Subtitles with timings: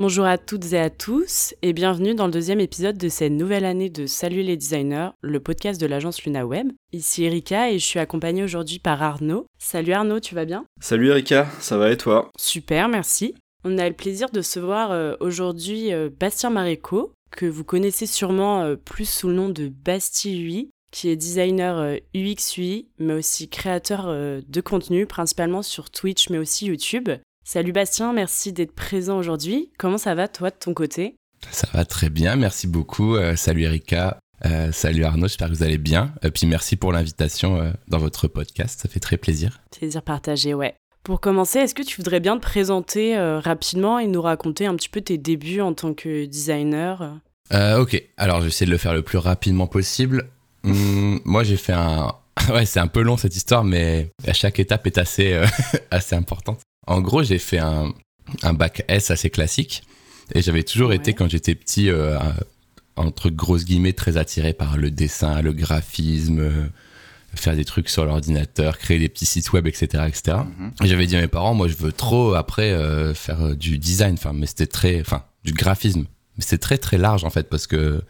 [0.00, 3.66] Bonjour à toutes et à tous et bienvenue dans le deuxième épisode de cette nouvelle
[3.66, 6.72] année de Salut les designers, le podcast de l'agence Luna Web.
[6.94, 9.44] Ici Erika et je suis accompagnée aujourd'hui par Arnaud.
[9.58, 10.64] Salut Arnaud, tu vas bien?
[10.80, 12.30] Salut Erika, ça va et toi?
[12.38, 13.34] Super, merci.
[13.62, 18.06] On a le plaisir de se voir euh, aujourd'hui euh, Bastien Maréco, que vous connaissez
[18.06, 23.12] sûrement euh, plus sous le nom de Basti UI, qui est designer UX UI, mais
[23.12, 27.10] aussi créateur de contenu, principalement sur Twitch, mais aussi YouTube.
[27.44, 29.70] Salut Bastien, merci d'être présent aujourd'hui.
[29.78, 31.16] Comment ça va toi de ton côté?
[31.50, 33.16] Ça va très bien, merci beaucoup.
[33.16, 36.14] Euh, salut Erika, euh, salut Arnaud, j'espère que vous allez bien.
[36.22, 39.60] Et puis merci pour l'invitation euh, dans votre podcast, ça fait très plaisir.
[39.76, 40.74] Plaisir partagé, ouais.
[41.02, 44.90] Pour commencer, est-ce que tu voudrais bien te présenter rapidement et nous raconter un petit
[44.90, 47.18] peu tes débuts en tant que designer?
[47.50, 50.28] Ok, alors je vais essayer de le faire le plus rapidement possible.
[50.62, 52.14] Hum, moi j'ai fait un...
[52.50, 55.40] Ouais, c'est un peu long cette histoire, mais à chaque étape est assez,
[55.90, 56.60] assez importante.
[56.86, 57.92] En gros, j'ai fait un,
[58.52, 59.82] bac S assez classique.
[60.34, 62.18] Et j'avais toujours été, quand j'étais petit, euh,
[62.96, 66.66] entre grosses guillemets, très attiré par le dessin, le graphisme, euh,
[67.34, 70.04] faire des trucs sur l'ordinateur, créer des petits sites web, etc.
[70.06, 70.38] etc.
[70.58, 70.72] Mhm.
[70.82, 74.32] J'avais dit à mes parents, moi, je veux trop après euh, faire du design, enfin,
[74.32, 76.04] mais c'était très, enfin, du graphisme.
[76.36, 78.02] Mais c'était très, très large, en fait, parce que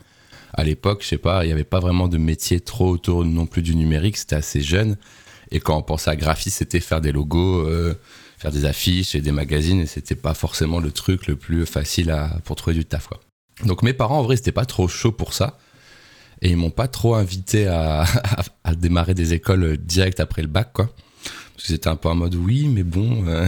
[0.53, 3.47] à l'époque, je sais pas, il n'y avait pas vraiment de métier trop autour non
[3.47, 4.97] plus du numérique, c'était assez jeune.
[5.53, 7.67] Et quand on pensait à graphisme, c'était faire des logos,
[8.41, 12.17] faire des affiches et des magazines et c'était pas forcément le truc le plus facile
[12.45, 13.21] pour trouver du taf quoi.
[13.65, 15.59] Donc mes parents en vrai c'était pas trop chaud pour ça
[16.41, 18.07] et ils m'ont pas trop invité à,
[18.79, 20.87] démarrer des écoles direct après le bac quoi.
[21.55, 23.47] Parce que c'était un peu en mode oui mais bon euh,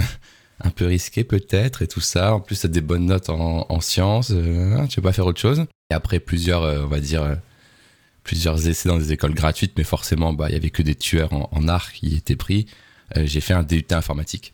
[0.60, 2.34] un peu risqué peut-être et tout ça.
[2.34, 5.40] En plus t'as des bonnes notes en, en sciences, euh, tu veux pas faire autre
[5.40, 5.64] chose.
[5.90, 7.38] Et après plusieurs euh, on va dire
[8.24, 11.32] plusieurs essais dans des écoles gratuites mais forcément bah il y avait que des tueurs
[11.32, 12.66] en, en art qui étaient pris.
[13.16, 14.52] j'ai fait un DUT informatique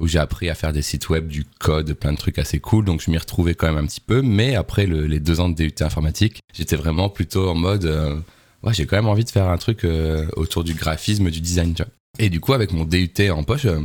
[0.00, 2.86] où j'ai appris à faire des sites web, du code, plein de trucs assez cool.
[2.86, 4.22] Donc je m'y retrouvais quand même un petit peu.
[4.22, 8.18] Mais après les deux ans de DUT informatique, j'étais vraiment plutôt en mode, euh,
[8.62, 11.74] ouais, j'ai quand même envie de faire un truc euh, autour du graphisme, du design.
[12.18, 13.80] Et du coup, avec mon DUT en poche, euh,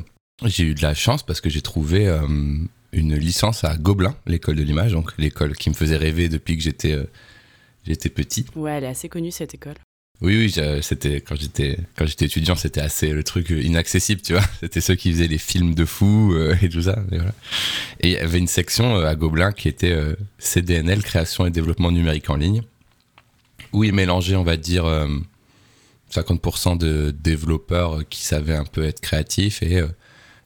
[0.46, 2.10] j'ai eu de la chance parce que j'ai trouvé
[2.92, 6.64] une licence à Gobelin, l'école de l'image, donc l'école qui me faisait rêver depuis que
[6.64, 6.98] j'étais
[7.86, 8.46] j'étais petit.
[8.56, 9.76] Ouais, elle est assez connue cette école.
[10.22, 14.44] Oui, oui, c'était quand j'étais quand j'étais étudiant, c'était assez le truc inaccessible, tu vois.
[14.62, 16.98] C'était ceux qui faisaient les films de fous euh, et tout ça.
[17.12, 17.20] Et,
[18.08, 21.92] il y avait une section euh, à Gobelin qui était euh, CDNL, création et développement
[21.92, 22.62] numérique en ligne,
[23.74, 24.86] où ils mélangeaient, on va dire,
[26.12, 29.84] 50% de développeurs qui savaient un peu être créatifs et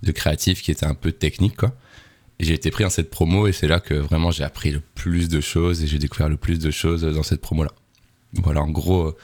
[0.02, 1.75] de créatifs qui étaient un peu techniques, quoi.
[2.40, 4.79] Et j'ai été pris dans cette promo et c'est là que vraiment j'ai appris le
[4.79, 7.72] plus de choses et j'ai découvert le plus de choses dans cette promo-là.
[8.34, 9.16] Voilà, en gros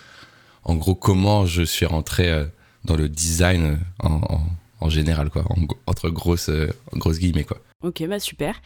[0.65, 2.45] en gros comment je suis rentré euh,
[2.83, 5.45] dans le design en, général, quoi,
[5.87, 7.43] entre grosses, euh, grosses guillemets.
[7.43, 7.59] Quoi.
[7.81, 8.61] Ok, bah super.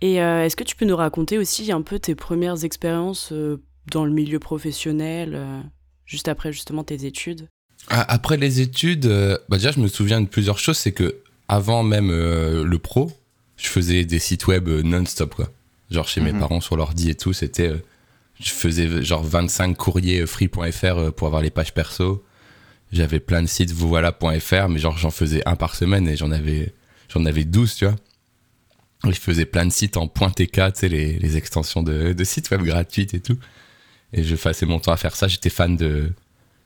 [0.00, 3.32] Et euh, est-ce que tu peux nous raconter aussi un peu tes premières expériences
[3.90, 5.40] dans le milieu professionnel,
[6.06, 7.48] juste après justement tes études?
[7.88, 9.08] Ah, Après les études,
[9.48, 11.16] bah déjà je me souviens de plusieurs choses, c'est que
[11.48, 13.10] avant même le pro,
[13.56, 15.48] je faisais des sites web non-stop, quoi.
[15.90, 16.40] Genre chez mes mhm.
[16.40, 17.72] parents sur l'ordi et tout, c'était
[18.40, 22.24] je faisais genre 25 courriers free.fr euh, pour avoir les pages perso.
[22.92, 26.72] J'avais plein de sites voilà.fr, mais genre j'en faisais un par semaine et j'en avais,
[27.08, 27.96] j'en avais 12, tu vois.
[29.04, 32.50] Je faisais plein de sites en .tk, tu sais, les, les extensions de, de, sites
[32.50, 33.38] web gratuites et tout.
[34.12, 35.28] Et je passais mon temps à faire ça.
[35.28, 36.12] J'étais fan de,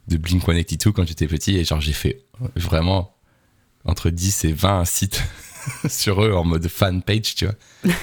[0.07, 2.23] de Blink-182 quand j'étais petit et genre j'ai fait
[2.55, 3.17] vraiment
[3.85, 5.23] entre 10 et 20 sites
[5.89, 7.55] sur eux en mode fan page, tu vois.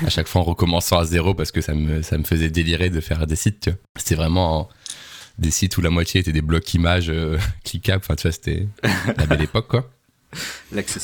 [0.06, 2.90] À chaque fois en recommençant à zéro parce que ça me, ça me faisait délirer
[2.90, 3.80] de faire des sites, tu vois.
[3.98, 4.70] C'était vraiment
[5.38, 8.02] des sites où la moitié étaient des blocs images euh, cliquables.
[8.04, 8.68] Enfin, tu vois, c'était
[9.18, 9.90] la belle époque, quoi.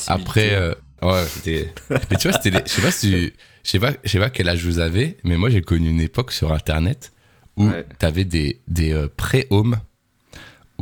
[0.08, 1.72] Après, euh, ouais, c'était.
[1.90, 2.62] Mais tu vois, c'était.
[2.66, 3.32] Je sais pas si.
[3.64, 6.00] Je sais pas, je sais pas quel âge vous avez, mais moi j'ai connu une
[6.00, 7.12] époque sur Internet
[7.56, 9.76] où tu avais des, des euh, pré-home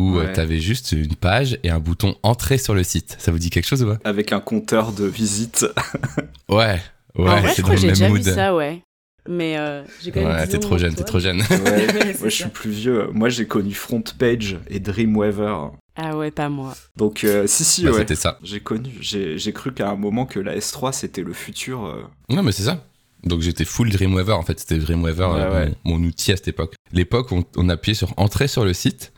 [0.00, 3.16] où euh, tu avais juste une page et un bouton entrer sur le site.
[3.18, 3.98] Ça vous dit quelque chose ou pas?
[4.04, 5.66] Avec un compteur de visite.
[6.48, 6.80] ouais,
[7.16, 8.82] ouais, c'est dans le même déjà Vu ça, ouais.
[9.28, 10.30] Mais euh, j'ai quand même.
[10.30, 11.42] Ouais, t'es trop jeune, t'es trop jeune.
[11.50, 13.08] Ouais, moi, je suis plus vieux.
[13.12, 15.68] Moi, j'ai connu Frontpage et Dreamweaver.
[15.96, 16.74] Ah ouais, pas moi.
[16.96, 17.98] Donc, euh, si, si, bah, ouais.
[17.98, 18.38] C'était ça.
[18.42, 18.90] J'ai connu.
[19.02, 22.08] J'ai cru qu'à un moment que la S3, c'était le futur.
[22.30, 22.86] Non, mais c'est ça.
[23.22, 26.74] Donc j'étais full Dreamweaver en fait, c'était Dreamweaver mon, mon, outil à cette époque.
[26.90, 29.12] L'époque on, on appuyait sur entrer sur le site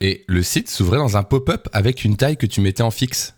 [0.00, 3.34] et le site s'ouvrait dans un pop-up avec une taille que tu mettais en fixe.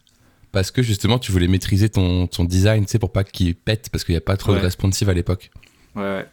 [0.52, 3.90] Parce que justement, tu voulais maîtriser ton, ton design, tu sais, pour pas qu'il pète,
[3.90, 5.50] parce qu'il n'y a pas trop de responsive à l'époque.
[5.94, 6.26] Ouais, ouais.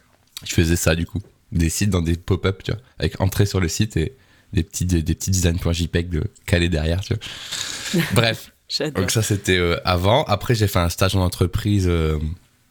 [0.44, 1.20] Je faisais ça du coup.
[1.52, 4.14] Des sites dans des pop-up, tu vois, avec entrée sur le site et
[4.52, 8.02] des petits, des, petits designs.jpg de caler derrière, tu vois.
[8.14, 8.50] Bref.
[8.94, 10.24] Donc ça, c'était euh, avant.
[10.24, 12.18] Après, j'ai fait un stage en entreprise euh,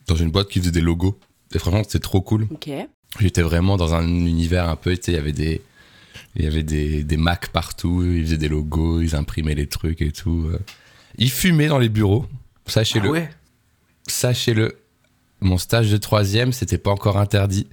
[0.07, 1.19] dans une boîte qui faisait des logos.
[1.53, 2.47] Et franchement, c'était trop cool.
[2.51, 2.69] Ok.
[3.19, 5.61] J'étais vraiment dans un univers un peu, tu sais, il y avait des.
[6.35, 10.01] Il y avait des, des Macs partout, ils faisaient des logos, ils imprimaient les trucs
[10.01, 10.49] et tout.
[10.51, 10.59] euh.
[11.17, 12.25] Ils fumaient dans les bureaux,
[12.65, 13.07] sachez-le.
[13.09, 13.29] Ah ouais?
[14.07, 14.77] Sachez-le,
[15.41, 17.67] mon stage de troisième, c'était pas encore interdit.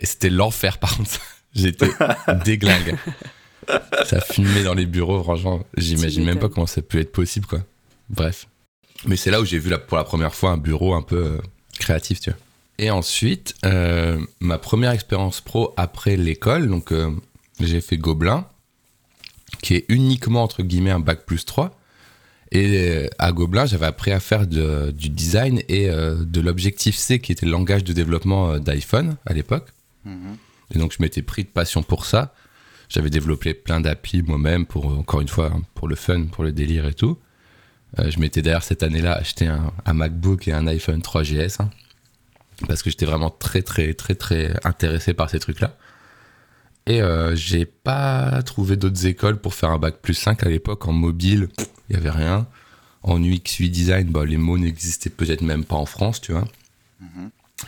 [0.00, 1.20] Et c'était l'enfer, par contre.
[1.54, 1.88] J'étais
[2.44, 2.96] déglingue.
[4.04, 5.64] Ça fumait dans les bureaux, franchement.
[5.76, 7.60] J'imagine même pas comment ça peut être possible, quoi.
[8.10, 8.46] Bref.
[9.06, 11.16] Mais c'est là où j'ai vu la- pour la première fois un bureau un peu
[11.16, 11.38] euh,
[11.78, 12.38] créatif, tu vois.
[12.78, 17.10] Et ensuite, euh, ma première expérience pro après l'école, donc euh,
[17.60, 18.46] j'ai fait Gobelin,
[19.62, 21.78] qui est uniquement, entre guillemets, un bac plus 3.
[22.50, 27.18] Et euh, à Gobelin, j'avais appris à faire de- du design et euh, de l'Objective-C,
[27.20, 29.68] qui était le langage de développement euh, d'iPhone à l'époque.
[30.74, 32.34] Et donc, je m'étais pris de passion pour ça.
[32.88, 36.52] J'avais développé plein d'applis moi-même, pour, encore une fois, hein, pour le fun, pour le
[36.52, 37.18] délire et tout.
[37.98, 41.70] Euh, je m'étais d'ailleurs cette année-là acheté un, un MacBook et un iPhone 3GS, hein,
[42.68, 45.76] parce que j'étais vraiment très, très, très, très intéressé par ces trucs-là.
[46.86, 50.86] Et euh, j'ai pas trouvé d'autres écoles pour faire un bac plus 5 à l'époque.
[50.86, 51.48] En mobile,
[51.88, 52.46] il y avait rien.
[53.02, 56.46] En UX, UI design, bah, les mots n'existaient peut-être même pas en France, tu vois.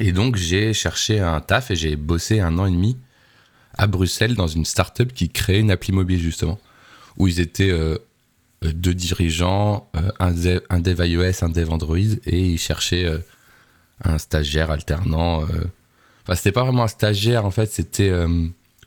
[0.01, 2.97] Et donc, j'ai cherché un taf et j'ai bossé un an et demi
[3.77, 6.59] à Bruxelles dans une start-up qui créait une appli mobile, justement,
[7.17, 7.99] où ils étaient euh,
[8.63, 13.19] deux dirigeants, euh, un, dev, un dev iOS, un dev Android, et ils cherchaient euh,
[14.03, 15.43] un stagiaire alternant.
[16.23, 18.13] Enfin, c'était pas vraiment un stagiaire, en fait, c'était.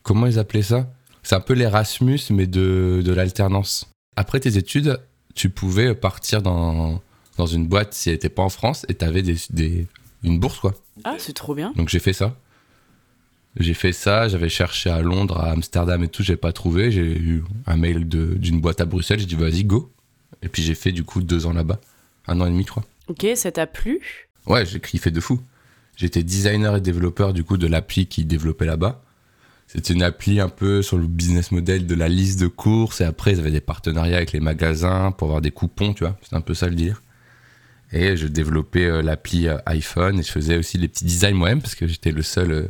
[0.08, 0.90] Comment ils appelaient ça?
[1.22, 3.86] C'est un peu l'Erasmus, mais de, de l'alternance.
[4.16, 5.00] Après tes études,
[5.36, 7.02] tu pouvais partir dans,
[7.38, 9.86] dans une boîte si elle n'était pas en France et tu avais des, des-
[10.24, 10.74] une bourse, quoi.
[11.04, 11.74] Ah, c'est trop bien.
[11.76, 12.36] Donc j'ai fait ça.
[13.60, 16.90] J'ai fait ça, j'avais cherché à Londres, à Amsterdam et tout, j'ai pas trouvé.
[16.92, 19.92] J'ai eu un mail d'une boîte à Bruxelles, j'ai dit vas-y, go.
[20.42, 21.80] Et puis j'ai fait du coup deux ans là-bas.
[22.28, 22.86] Un an et demi, je crois.
[23.10, 24.00] Ok, ça t'a plu?
[24.46, 25.42] Ouais, j'ai kiffé de fou.
[25.98, 29.02] J'étais designer et développeur du coup de l'appli qui développait là-bas.
[29.68, 33.04] C'était une appli un peu sur le business model de la liste de courses et
[33.04, 36.18] après ils avaient des partenariats avec les magasins pour avoir des coupons, tu vois.
[36.22, 37.02] C'était un peu ça le dire.
[37.92, 41.62] Et je développais euh, l'appli euh, iPhone et je faisais aussi les petits designs moi-même
[41.62, 42.68] parce que j'étais le seul euh,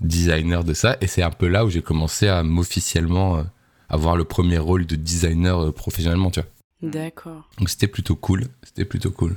[0.00, 0.96] designer de ça.
[1.00, 3.44] Et c'est un peu là où j'ai commencé à m'officiellement
[3.88, 6.48] avoir le premier rôle de designer professionnellement, tu vois.
[6.82, 7.48] D'accord.
[7.58, 9.36] Donc c'était plutôt cool, c'était plutôt cool.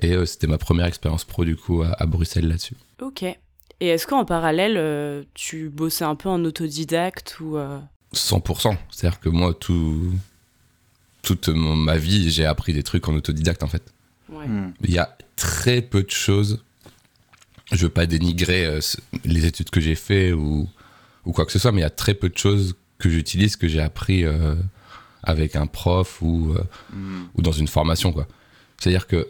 [0.00, 2.76] Et euh, c'était ma première expérience pro du coup à, à Bruxelles là-dessus.
[3.00, 3.24] Ok.
[3.84, 7.58] Et est-ce qu'en parallèle, euh, tu bossais un peu en autodidacte ou...
[7.58, 7.78] euh,
[8.14, 8.74] 100%.
[8.90, 10.10] C'est-à-dire que moi, tout,
[11.20, 13.82] toute mon- ma vie, j'ai appris des trucs en autodidacte en fait.
[14.30, 14.46] Ouais.
[14.46, 14.72] Hmm.
[14.82, 16.64] Il y a très peu de choses.
[17.72, 18.80] Je veux pas dénigrer euh,
[19.26, 20.66] les études que j'ai fait ou,
[21.26, 23.56] ou quoi que ce soit, mais il y a très peu de choses que j'utilise
[23.56, 24.54] que j'ai appris euh,
[25.22, 27.24] avec un prof ou, euh, Hmm.
[27.34, 28.26] ou dans une formation quoi.
[28.78, 29.28] C'est-à-dire que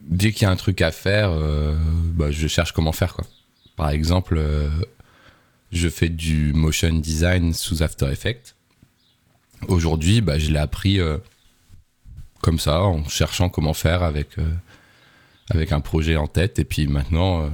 [0.00, 1.74] dès qu'il y a un truc à faire, euh,
[2.14, 3.24] bah, je cherche comment faire quoi.
[3.76, 4.68] Par exemple, euh,
[5.72, 8.54] je fais du motion design sous After Effects.
[9.68, 11.18] Aujourd'hui, bah, je l'ai appris euh,
[12.40, 14.48] comme ça, en cherchant comment faire avec, euh,
[15.50, 16.58] avec un projet en tête.
[16.58, 17.48] Et puis maintenant, euh,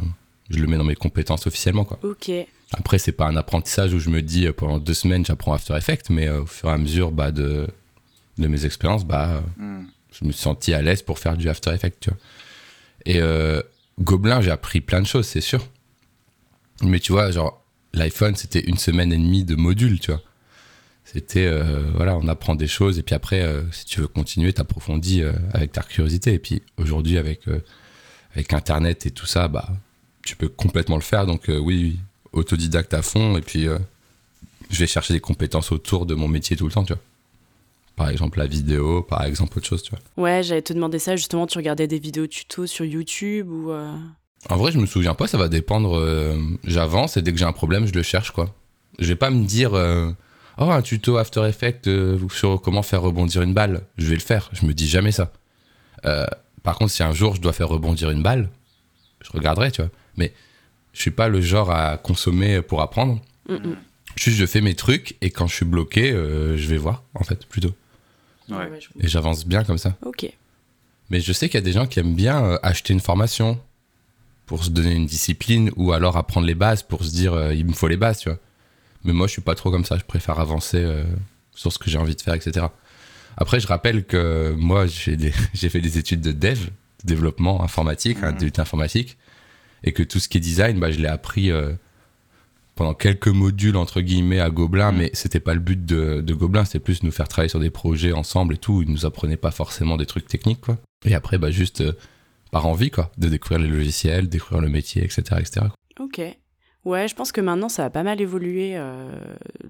[0.51, 1.85] je le mets dans mes compétences officiellement.
[1.85, 1.99] Quoi.
[2.03, 2.31] Ok.
[2.73, 5.77] Après, c'est pas un apprentissage où je me dis euh, pendant deux semaines j'apprends After
[5.77, 7.67] Effects, mais euh, au fur et à mesure bah, de,
[8.39, 9.87] de mes expériences, bah, euh, Hmm.
[10.13, 12.01] Je me suis senti à l'aise pour faire du After Effects.
[12.01, 12.19] Tu vois.
[13.07, 13.63] Et euh,
[14.01, 15.67] Gobelin, j'ai appris plein de choses, c'est sûr.
[16.83, 17.63] Mais tu vois, genre,
[17.93, 20.23] l'iPhone, c'était une semaine et demie de modules, tu vois.
[21.05, 24.53] C'était, euh, voilà, on apprend des choses, et puis après, euh, si tu veux continuer,
[24.53, 26.35] t'approfondis euh, avec ta curiosité.
[26.35, 27.43] Et puis aujourd'hui, avec,
[28.35, 29.69] avec Internet et tout ça, bah,
[30.25, 31.27] tu peux complètement le faire.
[31.27, 31.99] Donc oui, oui,
[32.33, 33.67] autodidacte à fond, et puis
[34.71, 37.03] je vais chercher des compétences autour de mon métier tout le temps, tu vois.
[38.01, 40.01] Par exemple, la vidéo, par exemple, autre chose, tu vois.
[40.25, 43.71] Ouais, j'allais te demander ça, justement, tu regardais des vidéos tuto sur YouTube ou...
[43.73, 43.93] euh,
[44.49, 45.99] En vrai, je me souviens pas, ça va dépendre.
[45.99, 48.55] euh, J'avance et dès que j'ai un problème, je le cherche, quoi.
[48.99, 50.11] Je vais pas me dire, euh,
[50.57, 51.91] oh, un tuto After Effects
[52.33, 53.83] sur comment faire rebondir une balle.
[53.99, 54.49] Je vais le faire.
[54.55, 55.31] Je me dis jamais ça.
[56.63, 58.49] Par contre, si un jour je dois faire rebondir une balle,
[59.21, 59.91] je regarderai, tu vois.
[60.17, 60.33] Mais
[60.95, 63.21] je suis pas le genre à consommer pour apprendre.
[63.51, 63.77] mm, mm.
[64.17, 67.45] Juste, je fais mes trucs et quand je suis bloqué, je vais voir, en fait,
[67.47, 67.73] plutôt.
[68.59, 68.79] Ouais.
[69.01, 69.97] Et j'avance bien comme ça.
[70.05, 70.31] Ok.
[71.11, 73.59] Mais je sais qu'il y a des gens qui aiment bien euh, acheter une formation
[74.47, 77.67] pour se donner une discipline ou alors apprendre les bases pour se dire euh, il
[77.67, 78.39] me faut les bases, tu vois.
[79.05, 79.97] Mais moi, je suis pas trop comme ça.
[79.97, 81.05] Je préfère avancer euh,
[81.55, 82.67] sur ce que j'ai envie de faire, etc.
[83.37, 86.71] Après, je rappelle que moi, j'ai des- fait des études de dev, de
[87.05, 88.39] développement informatique, un Mhm.
[88.39, 89.17] DUT informatique,
[89.85, 91.73] et que tout ce qui est design, bah, je l'ai appris euh,
[92.81, 94.97] pendant quelques modules entre guillemets à Gobelin, Mhm.
[94.99, 97.69] mais c'était pas le but de, de Gobelin, c'était plus nous faire travailler sur des
[97.69, 98.81] projets ensemble et tout.
[98.81, 100.79] Ils nous apprenaient pas forcément des trucs techniques, quoi.
[101.05, 101.93] Et après, bah, juste euh,
[102.51, 105.21] par envie, quoi, de découvrir les logiciels, découvrir le métier, etc.
[105.41, 105.67] etc.
[105.99, 106.23] Ok.
[106.87, 109.11] Ouais, je pense que maintenant, ça a pas mal évolué, euh,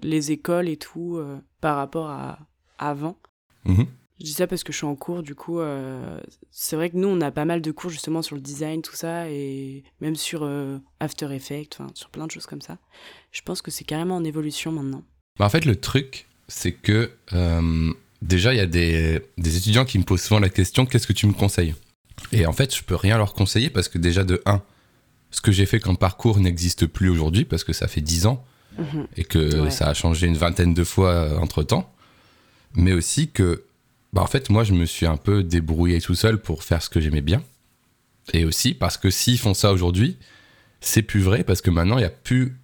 [0.05, 2.38] les écoles et tout, euh, par rapport à
[2.79, 3.17] avant.
[3.64, 3.87] Mhm.
[4.20, 6.96] Je dis ça parce que je suis en cours, du coup, euh, c'est vrai que
[6.96, 10.14] nous, on a pas mal de cours justement sur le design, tout ça, et même
[10.14, 12.76] sur euh, After Effects, enfin, sur plein de choses comme ça.
[13.32, 15.02] Je pense que c'est carrément en évolution maintenant.
[15.38, 19.86] Bah, en fait, le truc, c'est que euh, déjà, il y a des, des étudiants
[19.86, 21.74] qui me posent souvent la question qu'est-ce que tu me conseilles?
[22.32, 24.60] Et en fait, je peux rien leur conseiller parce que déjà, de 1,
[25.30, 28.44] ce que j'ai fait comme parcours n'existe plus aujourd'hui parce que ça fait 10 ans
[28.78, 29.06] Mhm.
[29.16, 29.70] et que Ouais.
[29.70, 31.90] ça a changé une vingtaine de fois entre temps.
[32.74, 33.64] Mais aussi que,
[34.12, 36.90] bah, en fait, moi, je me suis un peu débrouillé tout seul pour faire ce
[36.90, 37.43] que j'aimais bien.
[38.33, 40.17] Et aussi parce que s'ils font ça aujourd'hui,
[40.81, 42.57] c'est plus vrai parce que maintenant, il y a plus.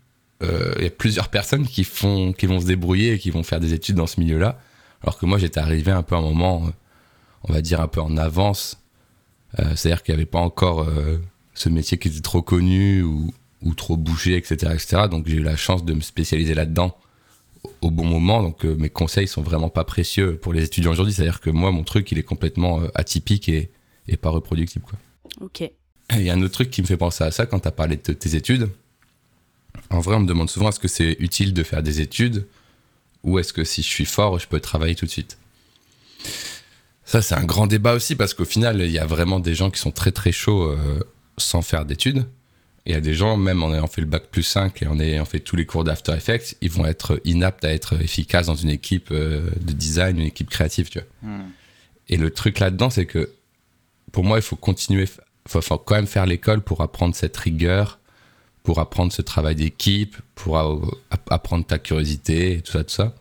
[0.42, 3.60] euh, y a plusieurs personnes qui, font, qui vont se débrouiller et qui vont faire
[3.60, 4.60] des études dans ce milieu-là.
[5.02, 6.70] Alors que moi, j'étais arrivé un peu à un moment, euh,
[7.44, 8.78] on va dire un peu en avance.
[9.58, 11.18] Euh, C'est-à-dire qu'il n'y avait pas encore euh,
[11.54, 15.02] ce métier qui était trop connu ou, ou trop bouché, etc., etc.
[15.10, 16.96] Donc j'ai eu la chance de me spécialiser là-dedans
[17.80, 18.42] au- bon moment.
[18.42, 21.12] Donc euh, mes conseils sont vraiment pas précieux pour les étudiants aujourd'hui.
[21.14, 23.70] C'est-à-dire que moi, mon truc, il est complètement euh, atypique et,
[24.08, 24.84] et pas reproductible.
[24.84, 24.98] Quoi.
[25.40, 25.70] Ok.
[26.12, 27.72] Il y a un autre truc qui me fait penser à ça quand tu as
[27.72, 28.68] parlé de tes études.
[29.90, 32.46] En vrai, on me demande souvent est-ce que c'est utile de faire des études
[33.24, 35.36] ou est-ce que si je suis fort, je peux travailler tout de suite?
[37.04, 39.70] Ça, c'est un grand débat aussi parce qu'au final, il y a vraiment des gens
[39.70, 41.00] qui sont très très chauds euh,
[41.38, 42.26] sans faire d'études.
[42.86, 44.98] Il y a des gens, même en ayant fait le bac plus 5 et en
[45.00, 48.54] ayant fait tous les cours d'After Effects, ils vont être inaptes à être efficaces dans
[48.54, 51.08] une équipe euh, de design, une équipe créative, tu vois.
[51.22, 51.48] Hmm.
[52.08, 53.32] Et le truc là-dedans, c'est que
[54.12, 57.36] pour moi, il faut continuer, il faut, faut quand même faire l'école pour apprendre cette
[57.36, 57.98] rigueur,
[58.62, 60.78] pour apprendre ce travail d'équipe, pour a-
[61.28, 63.14] apprendre ta curiosité et tout ça, tout ça.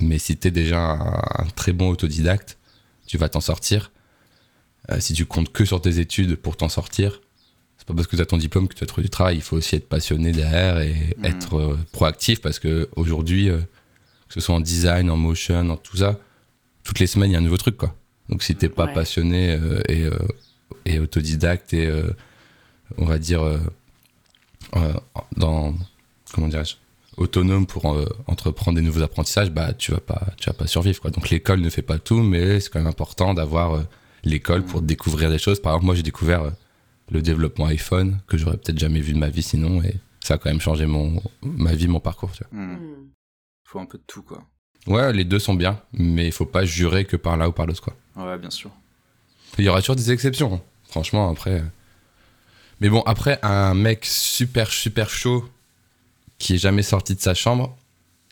[0.00, 2.58] Mais si tu es déjà un, un très bon autodidacte,
[3.06, 3.92] tu vas t'en sortir.
[4.90, 7.20] Euh, si tu comptes que sur tes études pour t'en sortir,
[7.90, 9.36] pas parce que tu as ton diplôme que tu vas trouver du travail.
[9.36, 11.24] Il faut aussi être passionné derrière et Mhm.
[11.24, 13.58] être euh, proactif parce que aujourd'hui, euh,
[14.28, 16.18] que ce soit en design, en motion, en tout ça,
[16.84, 17.94] toutes les semaines, il y a un nouveau truc, quoi.
[18.28, 18.92] Donc si t'es pas Ouais.
[18.94, 20.16] passionné euh, et, euh,
[20.86, 21.90] et autodidacte et,
[22.96, 23.42] on va dire,
[25.36, 25.74] dans,
[26.32, 26.74] comment dirais-je,
[27.16, 27.84] autonome pour
[28.26, 31.10] entreprendre des nouveaux apprentissages, bah tu vas pas, tu vas pas survivre, quoi.
[31.10, 33.82] Donc l'école ne fait pas tout, mais c'est quand même important d'avoir
[34.24, 35.60] l'école pour découvrir des choses.
[35.60, 36.52] Par exemple, moi j'ai découvert
[37.10, 40.38] le développement iPhone que j'aurais peut-être jamais vu de ma vie sinon et ça a
[40.38, 42.60] quand même changé mon, ma vie, mon parcours, tu vois.
[42.60, 42.74] Hmm.
[42.74, 43.08] Hmm.
[43.64, 44.42] Faut un peu de tout, quoi.
[44.86, 47.66] Ouais, les deux sont bien, mais il faut pas jurer que par là ou par
[47.66, 47.96] l'autre, quoi.
[48.16, 48.70] Ouais, bien sûr.
[49.58, 50.60] Il y aura toujours des exceptions, hein.
[50.88, 51.60] franchement, après.
[51.60, 51.64] euh.
[52.80, 55.48] Mais bon, après, un mec super, super chaud
[56.38, 57.76] qui est jamais sorti de sa chambre,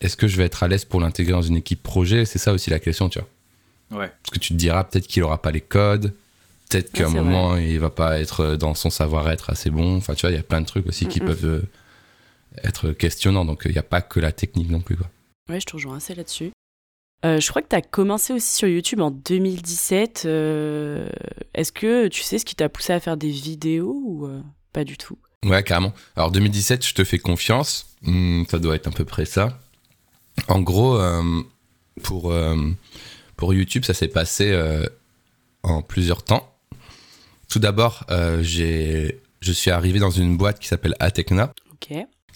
[0.01, 2.25] est-ce que je vais être à l'aise pour l'intégrer dans une équipe projet?
[2.25, 4.01] C'est ça aussi la question, tu vois.
[4.01, 4.13] Ouais.
[4.23, 6.15] Parce que tu te diras peut-être qu'il aura pas les codes,
[6.69, 9.97] peut-être qu'à un moment, il va pas être dans son savoir-être assez bon.
[9.97, 11.63] Enfin, tu vois, il y a plein de trucs aussi qui peuvent euh,
[12.65, 13.45] être questionnants.
[13.45, 15.09] Donc, il n'y a pas que la technique non plus, quoi.
[15.49, 16.51] Ouais, je te rejoins assez là-dessus.
[17.25, 20.23] Euh, je crois que tu as commencé aussi sur YouTube en 2017.
[20.27, 21.09] euh,
[21.55, 24.41] Est-ce que tu sais ce qui t'a poussé à faire des vidéos ou euh,
[24.73, 25.19] pas du tout?
[25.45, 25.93] Ouais, carrément.
[26.17, 27.87] Alors 2017, je te fais confiance.
[28.03, 29.59] Hmm, ça doit être à peu près ça.
[30.47, 31.01] En gros,
[32.05, 32.33] pour,
[33.37, 34.57] pour YouTube, ça s'est passé
[35.65, 36.55] en plusieurs temps.
[37.49, 41.53] Tout d'abord, euh, j'ai, je suis arrivé dans une boîte qui s'appelle Atecna,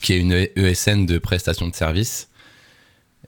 [0.01, 2.29] qui est une ESN de prestation de services.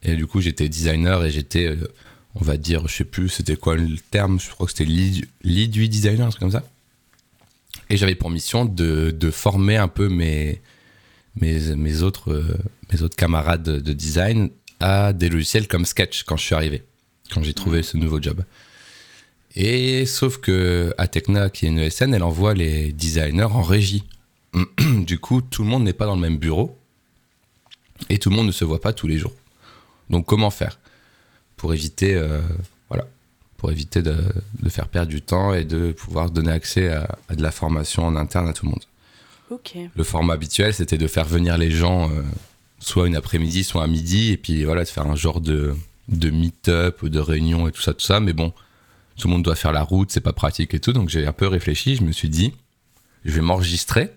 [0.01, 1.87] Et du coup, j'étais designer et j'étais, euh,
[2.35, 5.27] on va dire, je sais plus, c'était quoi le terme, je crois que c'était lead,
[5.43, 6.63] lead UI designer, un truc comme ça.
[7.89, 10.61] Et j'avais pour mission de, de former un peu mes,
[11.39, 12.57] mes, mes, autres, euh,
[12.91, 14.49] mes autres camarades de, de design
[14.79, 16.83] à des logiciels comme Sketch quand je suis arrivé,
[17.31, 18.43] quand j'ai trouvé ce nouveau job.
[19.55, 24.03] Et sauf que Atecna, qui est une ESN, elle envoie les designers en régie.
[24.79, 26.77] du coup, tout le monde n'est pas dans le même bureau
[28.09, 29.33] et tout le monde ne se voit pas tous les jours.
[30.09, 30.77] Donc, comment faire
[31.55, 32.41] pour éviter, euh,
[32.89, 33.05] voilà,
[33.57, 34.15] pour éviter de,
[34.61, 38.05] de faire perdre du temps et de pouvoir donner accès à, à de la formation
[38.05, 38.83] en interne à tout le monde?
[39.49, 39.77] Ok.
[39.95, 42.21] Le format habituel, c'était de faire venir les gens euh,
[42.79, 45.75] soit une après-midi, soit un midi, et puis voilà, de faire un genre de,
[46.09, 48.19] de meet-up ou de réunion et tout ça, tout ça.
[48.19, 48.53] Mais bon,
[49.17, 50.93] tout le monde doit faire la route, c'est pas pratique et tout.
[50.93, 52.53] Donc j'ai un peu réfléchi, je me suis dit,
[53.23, 54.11] je vais m'enregistrer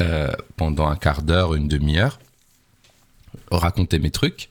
[0.00, 2.20] euh, pendant un quart d'heure, une demi-heure,
[3.50, 4.50] raconter mes trucs,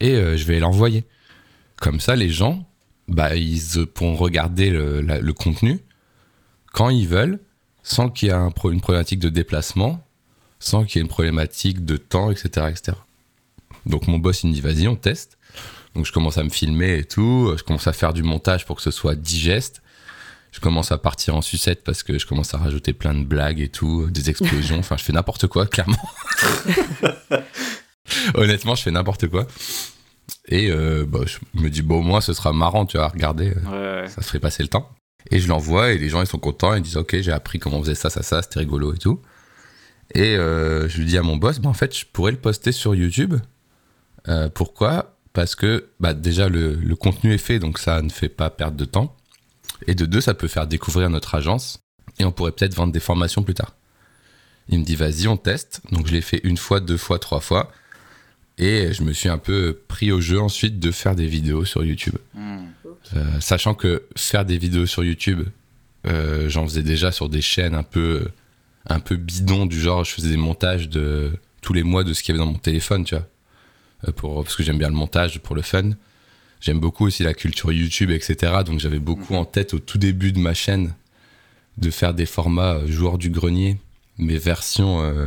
[0.00, 1.04] et euh, je vais l'envoyer.
[1.76, 2.66] Comme ça, les gens,
[3.08, 5.80] bah, ils pourront regarder le, contenu
[6.72, 7.40] quand ils veulent,
[7.82, 10.02] sans qu'il y ait une problématique de déplacement,
[10.58, 12.96] sans qu'il y ait une problématique de temps, etc., etc.
[13.86, 15.36] Donc mon boss, il me dit, vas-y, on teste.
[15.94, 18.76] Donc je commence à me filmer et tout, je commence à faire du montage pour
[18.76, 19.82] que ce soit digeste.
[20.50, 23.60] je commence à partir en sucette parce que je commence à rajouter plein de blagues
[23.60, 24.78] et tout, des explosions.
[24.78, 25.98] enfin, je fais n'importe quoi, clairement.
[28.34, 29.46] Honnêtement, je fais n'importe quoi.
[30.48, 33.50] Et euh, bah, je me dis, bon, au moins, ce sera marrant, tu vois, regarder.
[33.50, 34.06] Ouais.
[34.08, 34.90] Ça ferait passer le temps.
[35.30, 36.74] Et je l'envoie et les gens, ils sont contents.
[36.74, 39.20] Ils disent, ok, j'ai appris comment on faisait ça, ça, ça, c'était rigolo et tout.
[40.14, 42.72] Et euh, je lui dis à mon boss, bah, en fait, je pourrais le poster
[42.72, 43.34] sur YouTube.
[44.28, 45.13] Euh, pourquoi?
[45.34, 48.78] Parce que bah, déjà, le, le contenu est fait, donc ça ne fait pas perdre
[48.78, 49.14] de temps.
[49.86, 51.80] Et de deux, ça peut faire découvrir notre agence.
[52.18, 53.74] Et on pourrait peut-être vendre des formations plus tard.
[54.68, 55.82] Il me dit, vas-y, on teste.
[55.92, 57.70] Donc je l'ai fait une fois, deux fois, trois fois.
[58.56, 61.84] Et je me suis un peu pris au jeu ensuite de faire des vidéos sur
[61.84, 62.16] YouTube.
[62.34, 62.66] Hmm.
[63.16, 65.42] Euh, sachant que faire des vidéos sur YouTube,
[66.06, 68.28] euh, j'en faisais déjà sur des chaînes un peu,
[68.86, 72.22] un peu bidons, du genre je faisais des montages de tous les mois de ce
[72.22, 73.26] qu'il y avait dans mon téléphone, tu vois.
[74.08, 75.90] Euh, pour, parce que j'aime bien le montage pour le fun.
[76.60, 78.52] J'aime beaucoup aussi la culture YouTube, etc.
[78.64, 80.94] Donc j'avais beaucoup en tête au tout début de ma chaîne
[81.78, 83.78] de faire des formats euh, joueurs du grenier,
[84.18, 85.26] mais version euh,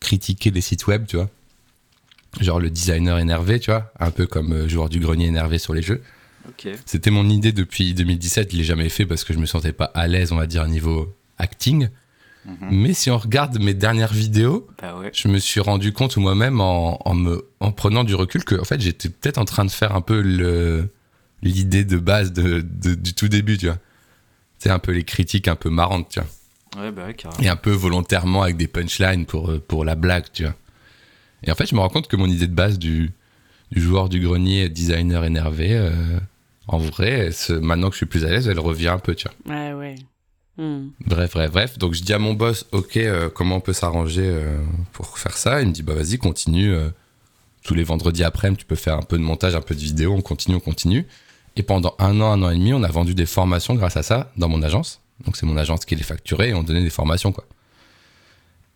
[0.00, 1.28] critiquer les sites web, tu vois.
[2.40, 5.74] Genre le designer énervé, tu vois, un peu comme euh, joueur du grenier énervé sur
[5.74, 6.02] les jeux.
[6.48, 6.68] Ok.
[6.86, 9.90] C'était mon idée depuis 2017, je l'ai jamais fait parce que je me sentais pas
[9.94, 11.88] à l'aise, on va dire, niveau acting.
[12.46, 12.56] Mhm.
[12.70, 15.10] Mais si on regarde mes dernières vidéos, Bah ouais.
[15.12, 18.64] je me suis rendu compte moi-même en, en me, en prenant du recul que en
[18.64, 20.20] fait j'étais peut-être en train de faire un peu
[21.42, 23.78] l'idée de base de, de- du tout début, tu vois.
[24.58, 26.82] C'est un peu les critiques un peu marrantes, tu vois.
[26.82, 27.16] Ouais, bah ouais.
[27.44, 30.54] Et un peu volontairement avec des punchlines pour, euh, pour la blague, tu vois.
[31.42, 33.10] Et en fait, je me rends compte que mon idée de base du,
[33.72, 35.90] du joueur du grenier, designer énervé, euh,
[36.68, 37.30] en vrai,
[37.60, 39.54] maintenant que je suis plus à l'aise, elle revient un peu, tu vois.
[39.56, 39.94] Ouais, ouais.
[40.58, 40.88] Hmm.
[41.06, 41.78] Bref, bref, bref.
[41.78, 45.36] Donc je dis à mon boss, ok, euh, comment on peut s'arranger euh, pour faire
[45.36, 45.62] ça?
[45.62, 46.72] Il me dit, bah vas-y, continue.
[46.72, 46.90] euh,
[47.62, 50.14] tous les vendredis après, tu peux faire un peu de montage, un peu de vidéo,
[50.14, 51.06] on continue, on continue.
[51.56, 54.02] Et pendant un an, un an et demi, on a vendu des formations grâce à
[54.02, 55.00] ça dans mon agence.
[55.24, 57.44] Donc c'est mon agence qui les facturait et on donnait des formations, quoi.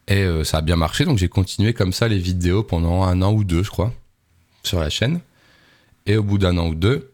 [0.07, 3.33] Et ça a bien marché, donc j'ai continué comme ça les vidéos pendant un an
[3.33, 3.91] ou deux, je crois,
[4.63, 5.21] sur la chaîne.
[6.05, 7.11] Et au bout d'un an ou deux,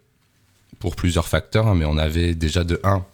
[0.80, 3.04] pour plusieurs facteurs, hein, mais on avait déjà de 1,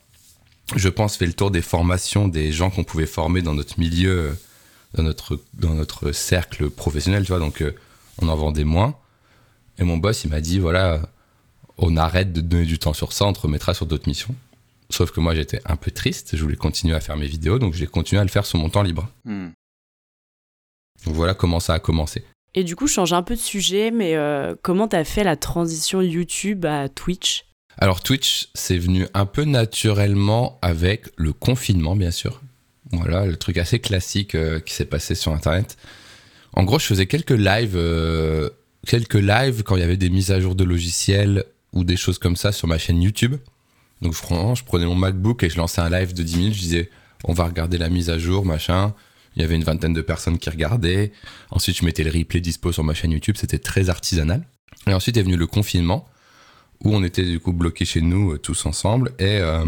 [0.75, 4.37] je pense, fait le tour des formations des gens qu'on pouvait former dans notre milieu,
[4.95, 7.39] dans notre, dans notre cercle professionnel, tu vois.
[7.39, 7.73] Donc, euh,
[8.21, 8.97] on en vendait moins.
[9.79, 11.03] Et mon boss, il m'a dit voilà,
[11.79, 14.35] on arrête de donner du temps sur ça, on te remettra sur d'autres missions.
[14.91, 17.75] Sauf que moi, j'étais un peu triste, je voulais continuer à faire mes vidéos, donc
[17.75, 19.09] j'ai continué à le faire sur mon temps libre.
[19.25, 19.49] Hmm.
[21.05, 22.25] Donc voilà comment ça a commencé.
[22.55, 25.37] Et du coup, je change un peu de sujet, mais euh, comment t'as fait la
[25.37, 27.46] transition YouTube à Twitch?
[27.79, 32.41] Alors Twitch, c'est venu un peu naturellement avec le confinement, bien sûr.
[32.93, 35.77] Voilà, le truc assez classique euh, qui s'est passé sur Internet.
[36.55, 38.49] En gros, je faisais quelques lives, euh,
[38.87, 42.19] quelques lives quand il y avait des mises à jour de logiciels ou des choses
[42.19, 43.37] comme ça sur ma chaîne YouTube.
[44.01, 46.55] Donc franchement, je prenais mon MacBook et je lançais un live de 10 minutes.
[46.55, 46.91] Je disais,
[47.25, 48.95] on va regarder la mise à jour, machin.
[49.35, 51.13] Il y avait une vingtaine de personnes qui regardaient.
[51.51, 53.37] Ensuite, je mettais le replay dispo sur ma chaîne YouTube.
[53.39, 54.47] C'était très artisanal.
[54.87, 56.09] Et ensuite est venu le confinement
[56.85, 59.65] où on était du coup bloqués chez nous euh, tous ensemble et euh,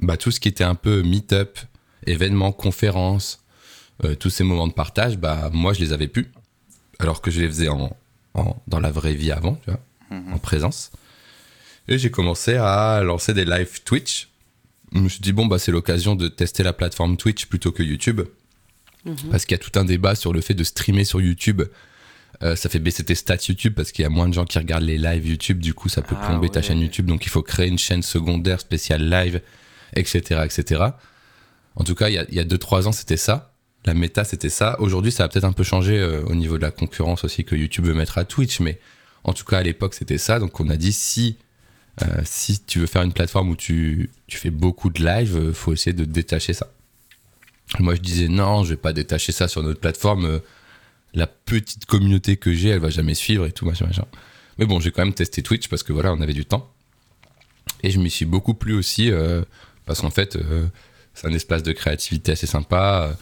[0.00, 1.58] bah, tout ce qui était un peu meet-up,
[2.06, 3.42] événements, conférences,
[4.04, 6.30] euh, tous ces moments de partage, bah moi je les avais plus
[6.98, 7.96] alors que je les faisais en,
[8.34, 9.80] en- dans la vraie vie avant, tu vois,
[10.10, 10.34] Mhm.
[10.34, 10.92] en présence.
[11.88, 14.28] Et j'ai commencé à lancer des live Twitch.
[14.94, 17.82] Je me suis dit bon bah c'est l'occasion de tester la plateforme Twitch plutôt que
[17.82, 18.20] YouTube
[19.04, 19.16] Mhm.
[19.30, 21.62] parce qu'il y a tout un débat sur le fait de streamer sur YouTube.
[22.42, 24.58] Euh, ça fait baisser tes stats YouTube parce qu'il y a moins de gens qui
[24.58, 25.58] regardent les lives YouTube.
[25.58, 27.06] Du coup, ça peut Ah plomber ta chaîne YouTube.
[27.06, 29.40] Donc, il faut créer une chaîne secondaire spéciale live,
[29.94, 30.42] etc.
[30.44, 30.84] etc.
[31.76, 33.52] En tout cas, il y a 2-3 ans, c'était ça.
[33.84, 34.76] La méta, c'était ça.
[34.80, 37.54] Aujourd'hui, ça a peut-être un peu changé euh, au niveau de la concurrence aussi que
[37.54, 38.60] YouTube veut mettre à Twitch.
[38.60, 38.80] Mais
[39.24, 40.38] en tout cas, à l'époque, c'était ça.
[40.38, 41.36] Donc, on a dit si,
[42.02, 45.52] euh, si tu veux faire une plateforme où tu, tu fais beaucoup de live, euh,
[45.52, 46.68] faut essayer de détacher ça.
[47.78, 50.24] Moi, je disais non, je vais pas détacher ça sur notre plateforme.
[50.26, 50.38] euh,
[51.16, 54.04] la petite communauté que j'ai, elle va jamais suivre et tout, machin, machin.
[54.58, 56.70] Mais bon, j'ai quand même testé Twitch parce que voilà, on avait du temps.
[57.82, 59.42] Et je m'y suis beaucoup plu aussi euh,
[59.86, 60.66] parce qu'en fait, euh,
[61.14, 63.16] c'est un espace de créativité assez sympa.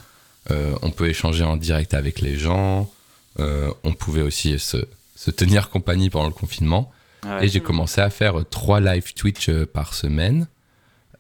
[0.51, 2.91] Euh, on peut échanger en direct avec les gens.
[3.39, 6.93] On pouvait aussi se, se tenir compagnie pendant le confinement.
[7.25, 7.47] Ouais.
[7.47, 10.47] Et j'ai commencé à faire trois live Twitch par semaine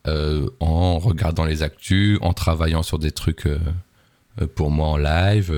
[0.06, 3.48] en regardant les actus, en travaillant sur des trucs
[4.54, 5.52] pour moi en live,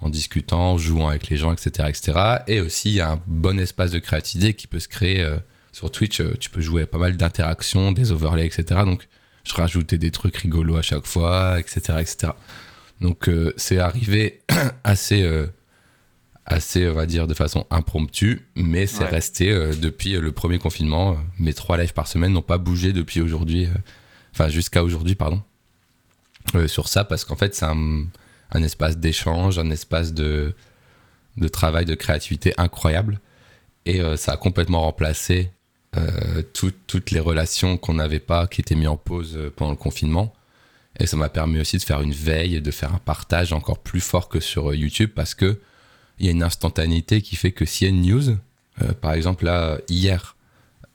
[0.00, 1.88] en discutant, en jouant avec les gens, etc.
[1.88, 2.18] etc.
[2.46, 5.36] Et aussi, il y a un bon espace de créativité qui peut se créer euh,
[5.72, 6.20] sur Twitch.
[6.20, 8.82] euh, tu peux jouer à pas mal d'interactions, des overlays, etc.
[8.84, 9.08] Donc,
[9.44, 11.80] je rajoutais des trucs rigolos à chaque fois, etc.
[12.00, 12.32] etc.
[13.00, 14.40] Donc, euh, c'est arrivé
[14.84, 15.24] assez...
[16.44, 19.08] assez, on va dire, de façon impromptue, mais c'est Ouais.
[19.10, 19.46] resté
[19.80, 21.16] depuis le premier confinement.
[21.40, 23.66] Mes trois lives par semaine n'ont pas bougé depuis aujourd'hui,
[24.32, 25.42] enfin jusqu'à aujourd'hui, pardon,
[26.68, 28.04] sur ça, parce qu'en fait, c'est un,
[28.50, 30.54] un, espace d'échange, un espace de,
[31.36, 33.20] de travail, de créativité incroyable.
[33.84, 35.52] Et ça a complètement remplacé
[36.52, 40.34] toutes les relations qu'on n'avait pas, qui étaient mises en pause pendant le confinement.
[40.98, 44.00] Et ça m'a permis aussi de faire une veille, de faire un partage encore plus
[44.00, 45.60] fort que sur YouTube parce que
[46.18, 48.30] il y a une instantanéité qui fait que s'il une news,
[48.82, 50.36] euh, par exemple là, hier,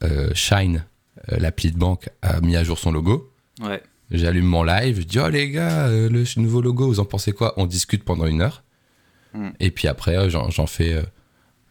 [0.03, 0.85] euh, Shine,
[1.31, 3.31] euh, l'appli de banque, a mis à jour son logo.
[3.61, 3.81] Ouais.
[4.11, 7.53] J'allume mon live, je dis oh les gars, le nouveau logo, vous en pensez quoi?
[7.57, 8.63] On discute pendant une heure.
[9.33, 9.51] Hmm.
[9.59, 11.01] Et puis après, j'en fais,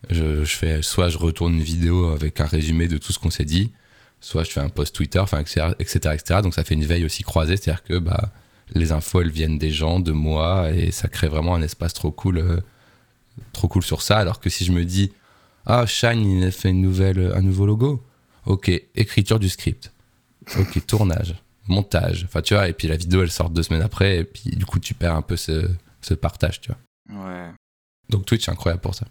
[0.09, 3.31] je, je, fais, soit je retourne une vidéo avec un résumé de tout ce qu'on
[3.31, 3.73] s'est dit,
[4.21, 7.23] soit je fais un post Twitter, enfin, etc., etc., Donc ça fait une veille aussi
[7.23, 8.31] croisée, c'est-à-dire que bah,
[8.75, 12.11] les infos, elles viennent des gens, de moi, et ça crée vraiment un espace trop
[12.11, 12.61] cool, euh,
[13.53, 14.19] trop cool sur ça.
[14.19, 15.13] Alors que si je me dis,
[15.67, 18.03] ah, Shine, il a fait une nouvelle, un nouveau logo.
[18.47, 19.93] Ok, écriture du script.
[20.59, 21.35] Ok, tournage,
[21.71, 22.25] montage.
[22.25, 24.67] Enfin, tu vois, et puis la vidéo, elle sort deux semaines après, et puis du
[24.67, 25.69] coup, tu perds un peu ce,
[26.01, 27.25] ce partage, tu vois.
[27.25, 27.51] Ouais.
[28.09, 29.07] Donc Twitch, c'est incroyable pour ça.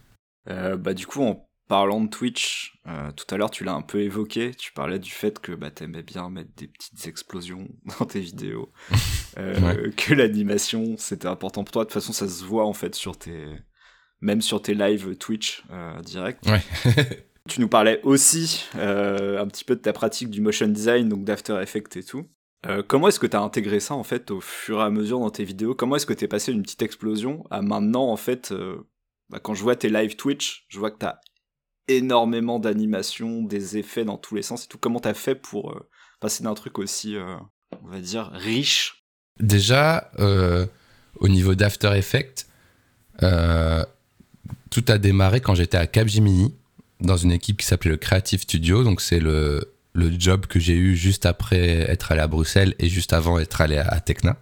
[0.50, 3.84] Euh, bah, du coup, on parlant de Twitch, euh, tout à l'heure tu l'as un
[3.84, 7.68] peu évoqué, tu parlais du fait que bah, t'aimais bien mettre des petites explosions
[8.00, 8.72] dans tes vidéos,
[9.38, 11.84] euh, que l'animation c'était important pour toi.
[11.84, 13.46] De toute façon, ça se voit en fait sur tes,
[14.22, 15.64] même sur tes lives Twitch
[16.04, 16.44] direct.
[17.48, 21.60] tu nous parlais aussi un petit peu de ta pratique du motion design, donc d'After
[21.62, 22.28] Effects et tout.
[22.88, 25.30] Comment est-ce que tu as intégré ça en fait au fur et à mesure dans
[25.30, 25.76] tes vidéos?
[25.76, 28.54] Comment est-ce que tu es passé d'une petite explosion à maintenant en fait
[29.30, 31.22] bah, quand je vois tes live Twitch, je vois que tu as
[31.88, 34.78] énormément d'animation, des effets dans tous les sens et tout.
[34.78, 37.36] Comment t'as fait pour euh, passer d'un truc aussi, euh,
[37.84, 39.04] on va dire, riche?
[39.40, 40.66] Déjà, euh,
[41.18, 42.48] au niveau d'After Effects,
[44.70, 46.56] tout a démarré quand j'étais à Capgemini,
[47.02, 48.84] dans une équipe qui s'appelait le Creative Studio.
[48.84, 52.90] Donc, c'est le, le job que j'ai eu juste après être allé à Bruxelles et
[52.90, 54.38] juste avant être allé à Tecna.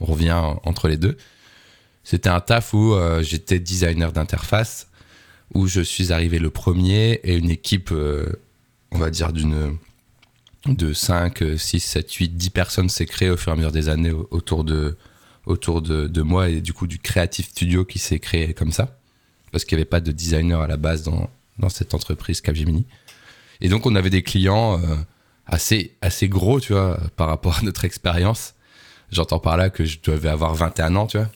[0.00, 1.16] On revient entre les deux.
[2.04, 4.90] C'était un taf où j'étais designer d'interface
[5.54, 8.26] où je suis arrivé le premier et une équipe, euh,
[8.92, 9.76] on va dire, d'une
[10.66, 13.88] de 5, 6, 7, 8, 10 personnes s'est créée au fur et à mesure des
[13.88, 14.98] années autour de,
[15.46, 18.98] autour de, de moi et du coup du Creative Studio qui s'est créé comme ça.
[19.52, 22.84] Parce qu'il n'y avait pas de designer à la base dans, dans cette entreprise Capgemini.
[23.60, 24.96] Et donc on avait des clients euh,
[25.46, 28.54] assez, assez gros, tu vois, par rapport à notre expérience.
[29.10, 31.30] J'entends par là que je devais avoir 21 ans, tu vois.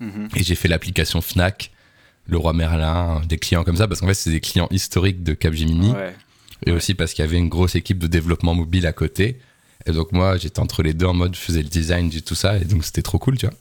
[0.00, 0.38] Mm-hmm.
[0.38, 1.70] Et j'ai fait l'application Fnac
[2.28, 5.34] le roi Merlin, des clients comme ça, parce qu'en fait, c'est des clients historiques de
[5.34, 5.92] Capgemini.
[6.66, 9.38] Et aussi parce qu'il y avait une grosse équipe de développement mobile à côté.
[9.84, 12.34] Et donc, moi, j'étais entre les deux en mode, je faisais le design du tout
[12.34, 13.54] ça, et donc c'était trop cool, tu vois.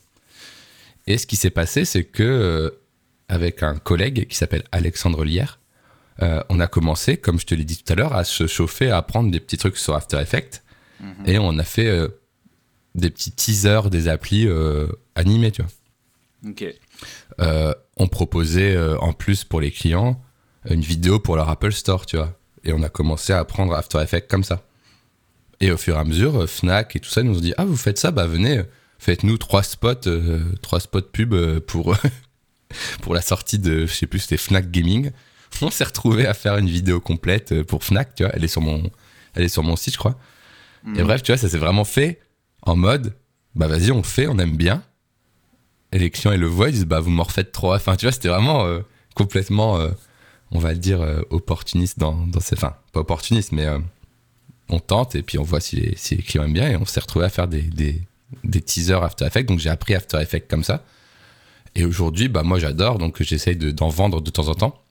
[1.05, 2.69] Et ce qui s'est passé, c'est que, euh,
[3.27, 5.45] avec un collègue qui s'appelle Alexandre Lier,
[6.21, 8.89] euh, on a commencé, comme je te l'ai dit tout à l'heure, à se chauffer,
[8.89, 10.63] à apprendre des petits trucs sur After Effects.
[10.99, 11.13] Mhm.
[11.25, 12.07] Et on a fait euh,
[12.95, 14.47] des petits teasers des applis
[15.15, 15.71] animés, tu vois.
[16.47, 16.65] Ok.
[17.39, 20.21] Euh, on proposait euh, en plus pour les clients
[20.69, 22.37] une vidéo pour leur Apple Store, tu vois.
[22.63, 24.63] Et on a commencé à apprendre After Effects comme ça.
[25.59, 27.65] Et au fur et à mesure, euh, Fnac et tout ça nous ont dit Ah,
[27.65, 28.11] vous faites ça?
[28.11, 28.61] Bah venez,
[28.99, 30.09] faites-nous trois spots,
[30.61, 31.95] trois spots pub pour,
[33.01, 35.11] pour la sortie de, je sais plus, c'était Fnac Gaming.
[35.61, 38.33] On s'est retrouvé à faire une vidéo complète pour Fnac, tu vois.
[38.35, 38.89] Elle est sur mon,
[39.33, 40.17] elle est sur mon site, je crois.
[40.85, 41.03] Et mhm.
[41.03, 42.19] bref, tu vois, ça s'est vraiment fait
[42.61, 43.15] en mode
[43.55, 44.83] Bah vas-y, on fait, on aime bien
[45.95, 47.73] et les clients ils le voient, ils disent bah vous m'en refaites trop.
[47.73, 48.81] Enfin, tu vois, c'était vraiment euh,
[49.15, 49.91] complètement, euh,
[50.51, 52.55] on va le dire, euh, opportuniste dans, dans ces.
[52.55, 53.65] Enfin, pas opportuniste, mais
[54.67, 56.85] on tente et puis on voit si les, si les clients aiment bien et on
[56.85, 58.01] s'est retrouvé à faire des, des,
[58.43, 59.45] des, teasers After Effects.
[59.45, 60.83] Donc j'ai appris After Effects comme ça.
[61.75, 64.81] Et aujourd'hui, bah moi j'adore, donc j'essaye d'en vendre de temps en temps.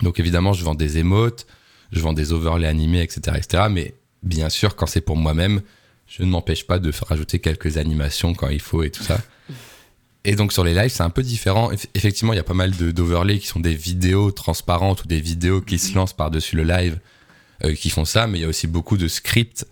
[0.00, 1.46] Donc évidemment, je vends des émotes,
[1.92, 3.64] je vends des overlays animés, etc., etc.
[3.70, 5.60] Mais bien sûr, quand c'est pour moi-même,
[6.06, 9.20] je ne m'empêche pas de rajouter quelques animations quand il faut et tout ça.
[10.24, 11.72] Et donc sur les lives, c'est un peu différent.
[11.94, 15.60] Effectivement, il y a pas mal d'overlays qui sont des vidéos transparentes ou des vidéos
[15.60, 17.00] qui se lancent par-dessus le live
[17.64, 19.66] euh, qui font ça, mais il y a aussi beaucoup de scripts,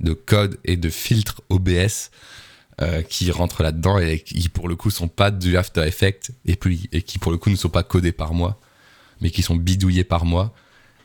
[0.00, 2.10] de codes et de filtres OBS
[2.80, 6.56] euh, qui rentrent là-dedans et qui pour le coup sont pas du After Effects et,
[6.56, 8.58] puis, et qui pour le coup ne sont pas codés par moi,
[9.24, 10.54] mais qui sont bidouillés par moi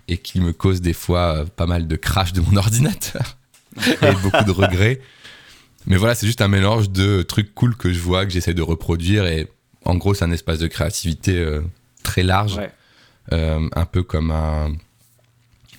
[0.09, 3.37] et qui me causent des fois euh, pas mal de crash de mon ordinateur
[3.77, 4.99] et beaucoup de regrets.
[5.87, 8.61] Mais voilà, c'est juste un mélange de trucs cool que je vois, que j'essaie de
[8.61, 9.25] reproduire.
[9.25, 9.47] Et
[9.85, 11.61] en gros, c'est un espace de créativité euh,
[12.03, 12.59] très large.
[13.31, 14.73] Euh, un peu comme un.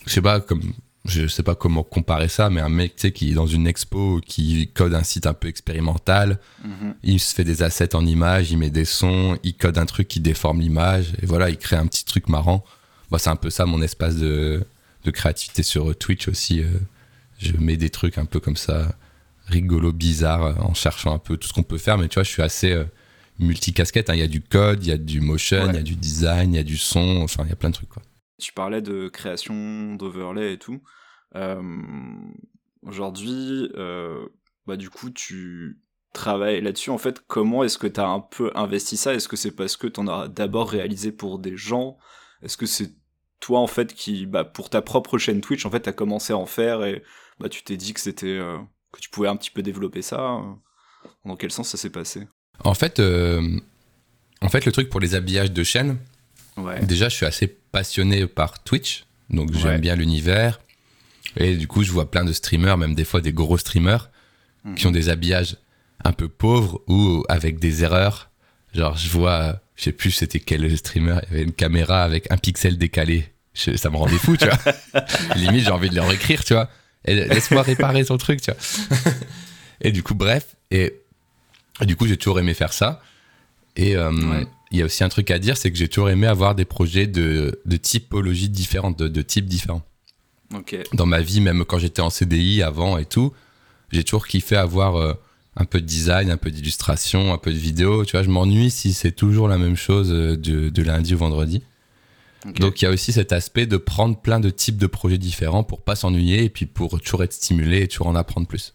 [0.07, 0.73] Je sais pas, comme.
[1.07, 4.69] Je sais pas comment comparer ça, mais un mec qui est dans une expo, qui
[4.75, 6.95] code un site un peu expérimental, mhm.
[7.03, 10.09] il se fait des assets en images, il met des sons, il code un truc
[10.09, 12.65] qui déforme l'image, et voilà, il crée un petit truc marrant.
[13.11, 14.63] Bah, c'est un peu ça mon espace de,
[15.05, 16.61] de créativité sur Twitch aussi.
[16.61, 16.69] Euh,
[17.39, 18.95] je mets des trucs un peu comme ça,
[19.47, 21.97] rigolo, bizarre, en cherchant un peu tout ce qu'on peut faire.
[21.97, 22.79] Mais tu vois, je suis assez
[23.39, 24.11] multicasquette.
[24.11, 24.15] Hein.
[24.15, 26.53] Il y a du code, il y a du motion, il y a du design,
[26.53, 27.89] il y a du son, enfin, il y a plein de trucs.
[27.89, 28.03] Quoi.
[28.41, 30.83] Tu parlais de création d'overlay et tout.
[31.37, 31.63] Euh,
[32.83, 34.27] aujourd'hui, euh,
[34.67, 35.81] bah, du coup, tu
[36.13, 36.91] travailles là-dessus.
[36.91, 39.15] En fait, comment est-ce que tu as un peu investi ça?
[39.15, 41.99] Est-ce que c'est parce que tu en as d'abord réalisé pour des gens?
[42.43, 42.93] Est-ce que c'est
[43.39, 46.33] toi, en fait, qui, bah, pour ta propre chaîne Twitch, en fait, tu as commencé
[46.33, 47.03] à en faire et
[47.39, 48.27] bah, tu t'es dit que c'était.
[48.27, 48.59] Euh,
[48.93, 50.41] que tu pouvais un petit peu développer ça?
[51.25, 52.27] Dans quel sens ça s'est passé?
[52.65, 55.99] En fait, en fait, le truc pour les habillages de chaîne,
[56.83, 60.61] déjà, je suis assez passionné par Twitch, donc j'aime bien l'univers.
[61.37, 64.11] Et du coup, je vois plein de streamers, même des fois des gros streamers,
[64.65, 64.75] mhm.
[64.75, 65.57] qui ont des habillages
[66.05, 68.31] un peu pauvres ou avec des erreurs.
[68.75, 72.31] Genre, je vois, je sais plus c'était quel streamer, il y avait une caméra avec
[72.31, 73.33] un pixel décalé.
[73.55, 75.05] ça me rendait fou, tu vois.
[75.37, 76.69] Limite, j'ai envie de leur écrire, tu vois.
[77.05, 79.01] Laisse-moi réparer son truc, tu vois.
[79.81, 80.57] et du coup, bref.
[80.71, 80.95] Et,
[81.83, 83.03] du coup, j'ai toujours aimé faire ça.
[83.77, 86.27] Et euh, il y a aussi un truc à dire, c'est que j'ai toujours aimé
[86.27, 89.83] avoir des projets de, de typologies différentes, de, types différents.
[90.95, 93.33] Dans ma vie, même quand j'étais en CDI avant et tout,
[93.91, 95.15] j'ai toujours kiffé avoir euh,
[95.57, 98.05] un peu de design, un peu d'illustration, un peu de vidéo.
[98.05, 101.19] Tu vois, je m'ennuie si c'est toujours la même chose euh, de, de lundi au
[101.19, 101.63] vendredi.
[102.47, 105.63] Donc il y a aussi cet aspect de prendre plein de types de projets différents
[105.63, 108.73] pour pas s'ennuyer et puis pour toujours être stimulé et toujours en apprendre plus.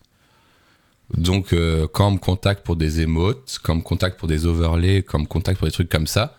[1.13, 4.45] Donc, euh, quand on me contacte pour des émotes, quand on me contacte pour des
[4.45, 6.37] overlays, quand on me contacte pour des trucs comme ça,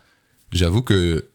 [0.52, 1.28] j'avoue que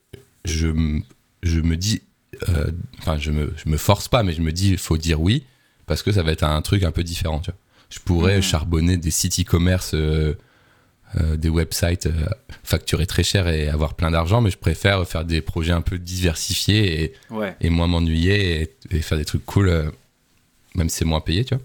[0.45, 0.99] je,
[1.41, 2.01] je me dis,
[2.49, 5.21] euh, enfin, je me, je me force pas, mais je me dis, il faut dire
[5.21, 5.45] oui,
[5.85, 7.39] parce que ça va être un truc un peu différent.
[7.39, 7.59] Tu vois.
[7.89, 8.43] Je pourrais mmh.
[8.43, 10.35] charbonner des sites e-commerce, euh,
[11.35, 12.09] des websites
[12.63, 15.99] facturés très cher et avoir plein d'argent, mais je préfère faire des projets un peu
[15.99, 17.13] diversifiés et,
[17.59, 19.91] et moins m'ennuyer et, et, faire des trucs cool,
[20.75, 21.63] même si c'est moins payé, tu vois.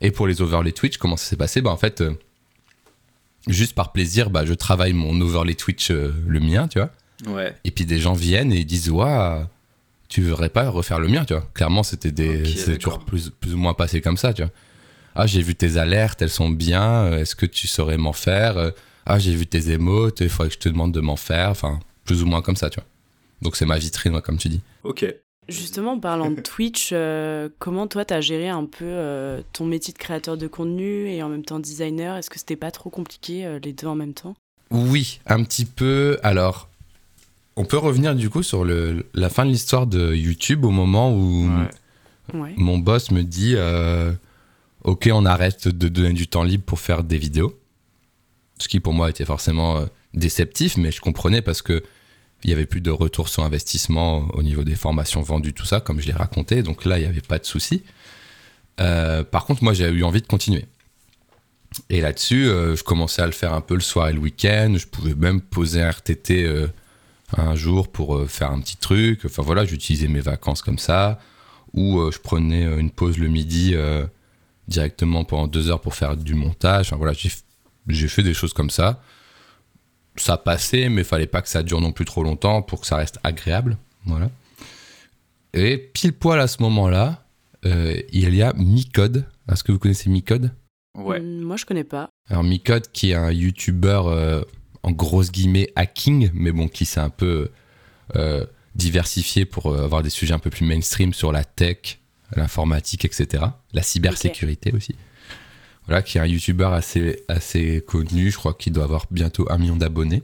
[0.00, 2.12] Et pour les overlay Twitch, comment ça s'est passé bah, En fait, euh,
[3.46, 6.90] juste par plaisir, bah, je travaille mon overlay Twitch, euh, le mien, tu vois.
[7.26, 7.54] Ouais.
[7.64, 9.46] Et puis des gens viennent et disent Waouh,
[10.08, 11.48] tu voudrais pas refaire le mien, tu vois.
[11.54, 12.42] Clairement, c'était des,
[12.78, 14.50] toujours plus, plus ou moins passé comme ça, tu vois.
[15.14, 17.04] Ah, j'ai vu tes alertes, elles sont bien.
[17.04, 18.72] Euh, est-ce que tu saurais m'en faire
[19.06, 21.50] Ah, j'ai vu tes émotes, il faudrait que je te demande de m'en faire.
[21.50, 22.88] Enfin, plus ou moins comme ça, tu vois.
[23.42, 24.60] Donc c'est ma vitrine, comme tu dis.
[24.82, 25.06] Ok.
[25.48, 29.92] Justement, en parlant de Twitch, euh, comment toi t'as géré un peu euh, ton métier
[29.92, 32.16] de créateur de contenu et en même temps designer?
[32.16, 34.34] Est-ce que c'était pas trop compliqué euh, les deux en même temps?
[34.70, 36.18] Oui, un petit peu.
[36.22, 36.70] Alors,
[37.56, 41.12] on peut revenir du coup sur le, la fin de l'histoire de YouTube au moment
[41.14, 41.48] où
[42.32, 43.54] mon boss me dit
[44.82, 47.58] Ok, on arrête de donner du temps libre pour faire des vidéos.
[48.58, 51.82] Ce qui pour moi était forcément déceptif, mais je comprenais parce que
[52.44, 55.80] il n'y avait plus de retour sur investissement au niveau des formations vendues, tout ça,
[55.80, 56.62] comme je l'ai raconté.
[56.62, 57.82] Donc là, il n'y avait pas de souci.
[58.80, 60.66] Euh, par contre, moi, j'ai eu envie de continuer.
[61.88, 64.74] Et là-dessus, euh, je commençais à le faire un peu le soir et le week-end.
[64.76, 66.66] Je pouvais même poser un RTT euh,
[67.34, 69.22] un jour pour faire un petit truc.
[69.24, 71.18] Enfin voilà, j'utilisais mes vacances comme ça.
[71.72, 73.74] Ou je prenais une pause le midi
[74.68, 76.86] directement pendant deux heures pour faire du montage.
[76.86, 77.14] Enfin voilà,
[77.88, 79.02] j'ai fait des choses comme ça
[80.16, 82.86] ça passait, mais il fallait pas que ça dure non plus trop longtemps pour que
[82.86, 83.76] ça reste agréable.
[84.06, 84.30] Voilà.
[85.52, 87.24] Et pile poil à ce moment-là,
[87.64, 89.26] euh, il y a Micode.
[89.50, 90.50] Est-ce que vous connaissez Micode?
[90.96, 91.20] Ouais.
[91.20, 92.10] Mm, moi, je connais pas.
[92.28, 94.42] Alors, Micode, qui est un YouTuber euh,
[94.82, 97.50] en grosses guillemets hacking, mais bon, qui s'est un peu
[98.16, 102.00] euh, diversifié pour avoir des sujets un peu plus mainstream sur la tech,
[102.34, 103.44] l'informatique, etc.
[103.72, 104.96] La cybersécurité aussi
[105.86, 109.76] voilà, qui est un youtubeur assez, connu, je crois qu'il doit avoir bientôt un million
[109.76, 110.22] d'abonnés,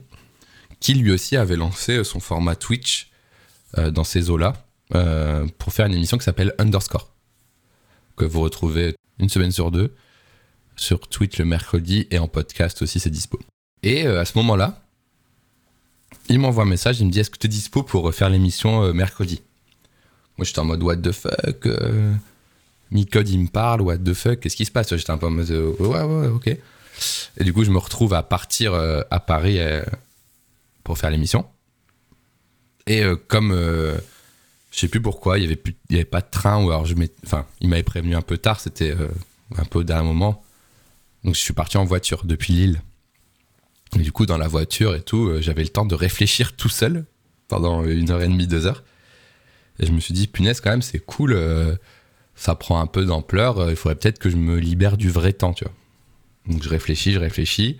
[0.79, 3.11] qui lui aussi avait lancé son format Twitch
[3.77, 4.53] euh, dans ces eaux-là
[4.95, 7.13] euh, pour faire une émission qui s'appelle Underscore,
[8.17, 9.93] que vous retrouvez une semaine sur deux
[10.77, 13.39] sur Twitch le mercredi et en podcast aussi, c'est dispo.
[13.83, 14.83] Et euh, à ce moment-là,
[16.27, 18.91] il m'envoie un message, il me dit Est-ce que tu es dispo pour faire l'émission
[18.93, 19.43] mercredi?
[20.37, 21.67] Moi j'étais en mode What the fuck
[22.91, 24.95] Micode, il me parle, what the fuck, qu'est-ce qui se passe?
[24.95, 26.47] J'étais un peu en mode, euh, ouais, ouais, ok.
[26.47, 29.81] Et du coup, je me retrouve à partir euh, à Paris euh,
[30.83, 31.45] pour faire l'émission.
[32.87, 36.85] Et comme je sais plus pourquoi, il y avait avait pas de train ou alors
[36.85, 38.93] je enfin, il m'avait prévenu un peu tard, c'était
[39.55, 40.43] un peu au dernier moment.
[41.23, 42.81] Donc je suis parti en voiture depuis Lille.
[43.95, 47.05] Et du coup, dans la voiture et tout, j'avais le temps de réfléchir tout seul
[47.47, 48.83] pendant une heure et demie, deux heures.
[49.79, 51.37] Et je me suis dit, punaise, quand même, c'est cool
[52.41, 55.31] ça prend un peu d'ampleur, euh, il faudrait peut-être que je me libère du vrai
[55.31, 55.73] temps, tu vois.
[56.47, 57.77] Donc je réfléchis, je réfléchis,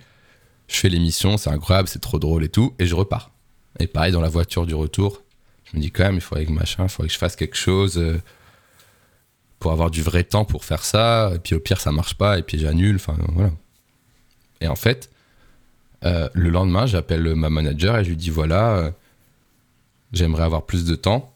[0.68, 3.32] je fais l'émission, c'est incroyable, c'est trop drôle et tout, et je repars.
[3.80, 5.22] Et pareil, dans la voiture du retour,
[5.64, 7.56] je me dis quand même, il faudrait que machin, il faudrait que je fasse quelque
[7.56, 7.98] chose.
[7.98, 8.22] Euh,
[9.58, 11.32] pour avoir du vrai temps pour faire ça.
[11.34, 12.96] Et puis au pire, ça marche pas, et puis j'annule.
[12.96, 13.50] Enfin, voilà.
[14.60, 15.10] Et en fait,
[16.04, 18.92] euh, le lendemain, j'appelle ma manager et je lui dis voilà,
[20.12, 21.32] j'aimerais avoir plus de temps.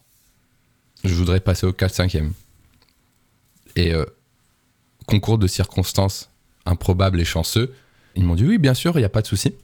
[1.04, 2.30] Je voudrais passer au 4-5e.
[3.76, 4.04] Et euh,
[5.06, 6.30] concours de circonstances
[6.64, 7.72] improbables et chanceux,
[8.16, 9.54] ils m'ont dit oui, bien sûr, il n'y a pas de souci.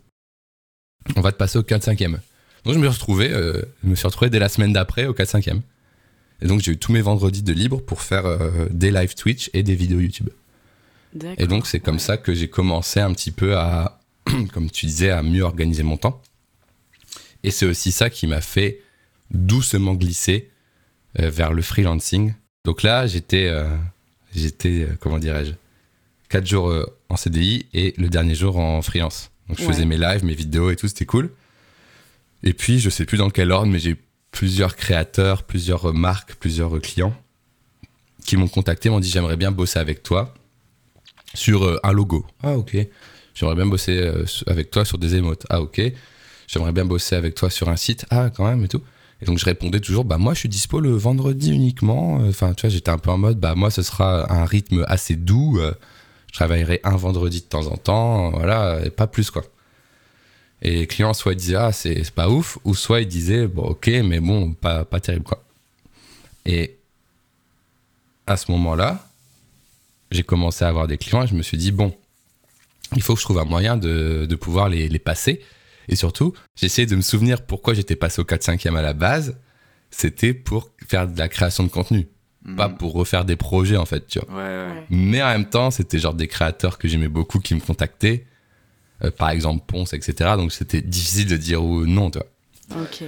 [1.17, 2.19] On va te passer au 4-5e.
[2.65, 5.63] Donc je me suis retrouvé, je me suis retrouvé dès la semaine d'après au 4-5e.
[6.43, 8.23] Et donc j'ai eu tous mes vendredis de libre pour faire
[8.71, 10.29] des live Twitch et des vidéos YouTube.
[11.39, 14.01] Et donc c'est comme ça que j'ai commencé un petit peu à,
[14.53, 16.23] comme tu disais, à mieux organiser mon temps.
[17.43, 18.81] Et c'est aussi ça qui m'a fait
[19.31, 20.51] doucement glisser
[21.19, 22.35] euh, vers le freelancing.
[22.65, 23.69] Donc là, j'étais, euh,
[24.35, 25.53] j'étais, euh, comment dirais-je,
[26.29, 26.75] 4 jours
[27.11, 29.31] en CDI et le dernier jour en freelance.
[29.49, 31.31] Donc je faisais mes lives, mes vidéos et tout, c'était cool.
[32.43, 33.97] Et puis, je sais plus dans quel ordre, mais j'ai
[34.31, 37.15] plusieurs créateurs, plusieurs marques, plusieurs clients
[38.25, 40.33] qui m'ont contacté, m'ont dit j'aimerais bien bosser avec toi
[41.35, 42.27] sur un logo.
[42.43, 42.79] Ah ok.
[43.35, 45.47] J'aimerais bien bosser euh, avec toi sur des émotes.
[45.49, 45.81] Ah, ok.
[46.47, 48.05] J'aimerais bien bosser avec toi sur un site.
[48.11, 48.83] Ah, quand même, et tout.
[49.23, 52.17] Et donc, je répondais toujours, bah, moi, je suis dispo le vendredi uniquement.
[52.29, 55.15] Enfin, tu vois, j'étais un peu en mode, bah, moi, ce sera un rythme assez
[55.15, 55.59] doux.
[55.61, 55.73] Euh,
[56.27, 58.31] je travaillerai un vendredi de temps en temps.
[58.31, 59.45] Voilà, et pas plus, quoi.
[60.61, 63.89] Et les clients, soit disaient, ah, c'est pas ouf, ou soit ils disaient, bon, ok,
[64.05, 65.43] mais bon, pas, pas terrible, quoi.
[66.45, 66.77] Et
[68.27, 69.09] à ce moment-là,
[70.11, 71.95] j'ai commencé à avoir des clients et je me suis dit, bon,
[72.97, 75.41] il faut que je trouve un moyen de, de pouvoir les, les, passer.
[75.89, 79.39] Et surtout, j'essayais de me souvenir pourquoi j'étais passé au 4-5e à la base.
[79.91, 82.09] C'était pour faire de la création de contenu.
[82.45, 82.57] Mhm.
[82.57, 84.37] Pas pour refaire des projets, en fait, tu vois.
[84.37, 84.87] Ouais, ouais.
[84.91, 88.27] Mais en même temps, c'était genre des créateurs que j'aimais beaucoup qui me contactaient.
[89.05, 90.31] Euh, par exemple, Ponce, etc.
[90.37, 92.83] Donc c'était difficile de dire non, tu vois.
[92.83, 93.05] Ok.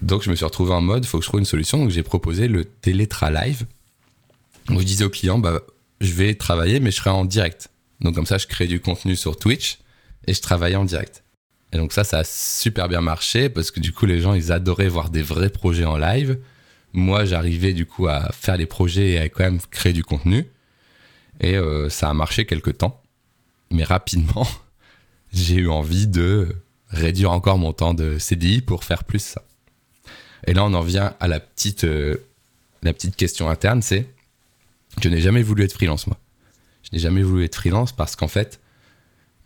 [0.00, 1.78] Donc je me suis retrouvé en mode, il faut que je trouve une solution.
[1.78, 3.66] Donc j'ai proposé le Télétra Live.
[4.66, 5.60] Donc je disais au client, bah,
[6.00, 7.68] je vais travailler, mais je serai en direct.
[8.00, 9.78] Donc comme ça, je crée du contenu sur Twitch
[10.26, 11.24] et je travaillais en direct.
[11.72, 14.52] Et donc ça, ça a super bien marché parce que du coup, les gens, ils
[14.52, 16.38] adoraient voir des vrais projets en live.
[16.92, 20.46] Moi, j'arrivais du coup à faire les projets et à quand même créer du contenu.
[21.40, 23.00] Et euh, ça a marché quelques temps.
[23.70, 24.46] Mais rapidement,
[25.32, 26.48] j'ai eu envie de
[26.88, 29.42] réduire encore mon temps de CDI pour faire plus ça.
[30.46, 32.16] Et là, on en vient à la petite, euh,
[32.82, 34.06] la petite question interne, c'est
[35.00, 36.18] je n'ai jamais voulu être freelance, moi.
[36.82, 38.60] Je n'ai jamais voulu être freelance parce qu'en fait,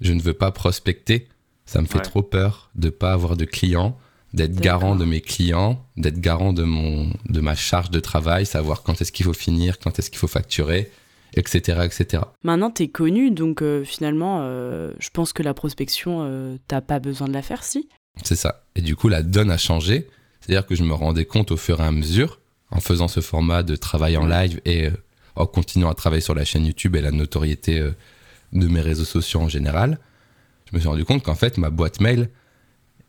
[0.01, 1.29] je ne veux pas prospecter.
[1.67, 3.99] Ça me fait trop peur de ne pas avoir de clients,
[4.33, 8.83] d'être garant de mes clients, d'être garant de, mon, de ma charge de travail, savoir
[8.83, 10.91] quand est-ce qu'il faut finir, quand est-ce qu'il faut facturer,
[11.35, 11.81] etc.
[11.85, 12.25] etc.
[12.43, 16.81] Maintenant, tu es connu, donc euh, finalement, euh, je pense que la prospection, euh, t'as
[16.81, 17.89] pas besoin de la faire, si
[18.23, 18.65] C'est ça.
[18.77, 20.09] Et du coup, la donne a changé.
[20.41, 22.39] C'est-à-dire que je me rendais compte au fur et à mesure,
[22.71, 24.91] en faisant ce format de travail en live et
[25.37, 27.93] en continuant à travailler sur la chaîne YouTube et la notoriété euh,
[28.53, 29.99] de mes réseaux sociaux en général,
[30.71, 32.31] je me suis rendu compte qu'en fait, ma boîte mail,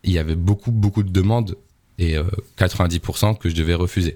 [0.04, 1.58] il y avait beaucoup, beaucoup de demandes
[1.98, 2.18] et
[2.58, 4.15] 90% euh, que je devais refuser.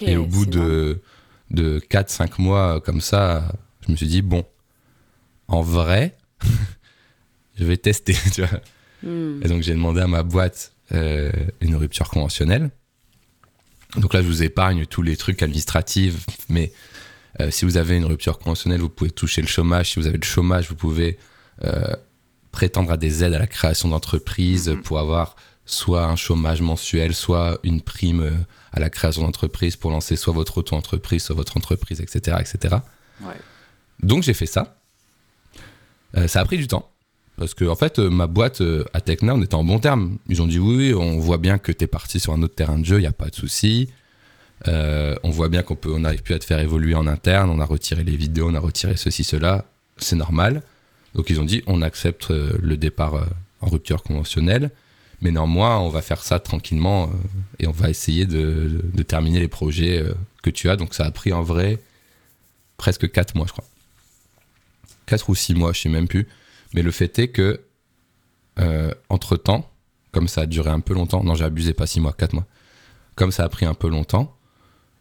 [0.00, 1.00] et au bout de,
[1.50, 3.52] de 4-5 mois comme ça,
[3.86, 4.44] je me suis dit, bon,
[5.48, 6.16] en vrai,
[7.58, 8.16] je vais tester.
[8.32, 8.60] Tu vois
[9.02, 9.40] hmm.
[9.42, 12.70] Et donc j'ai demandé à ma boîte euh, une rupture conventionnelle.
[13.96, 16.72] Donc là, je vous épargne tous les trucs administratifs, mais
[17.40, 19.92] euh, si vous avez une rupture conventionnelle, vous pouvez toucher le chômage.
[19.92, 21.18] Si vous avez le chômage, vous pouvez
[21.64, 21.94] euh,
[22.52, 24.82] prétendre à des aides à la création d'entreprise mhm.
[24.82, 25.36] pour avoir
[25.66, 28.32] soit un chômage mensuel, soit une prime euh,
[28.72, 32.38] à la création d'entreprise pour lancer soit votre auto-entreprise, soit votre entreprise, etc.
[32.40, 32.76] etc.
[34.02, 34.76] Donc j'ai fait ça.
[36.26, 36.88] ça a pris du temps.
[37.36, 40.18] Parce que, en fait, ma boîte à Techna, on était en bon terme.
[40.28, 42.78] Ils ont dit oui, on voit bien que tu es parti sur un autre terrain
[42.78, 43.88] de jeu, il n'y a pas de souci.
[44.68, 47.50] Euh, on voit bien qu'on peut, on n'arrive plus à te faire évoluer en interne.
[47.50, 49.64] On a retiré les vidéos, on a retiré ceci, cela.
[49.96, 50.62] C'est normal.
[51.14, 53.24] Donc ils ont dit, on accepte euh, le départ euh,
[53.60, 54.70] en rupture conventionnelle,
[55.20, 57.10] mais néanmoins, on va faire ça tranquillement
[57.58, 60.02] et on va essayer de, terminer les projets
[60.42, 60.76] que tu as.
[60.76, 61.78] Donc ça a pris en vrai
[62.78, 63.66] presque 4 mois, je crois.
[65.04, 66.26] 4 ou 6 mois, je sais même plus.
[66.72, 67.60] Mais le fait est que,
[69.10, 69.70] entre temps,
[70.10, 72.46] comme ça a duré un peu longtemps, non, j'ai abusé, pas 6 mois, 4 mois.
[73.14, 74.34] Comme ça a pris un peu longtemps,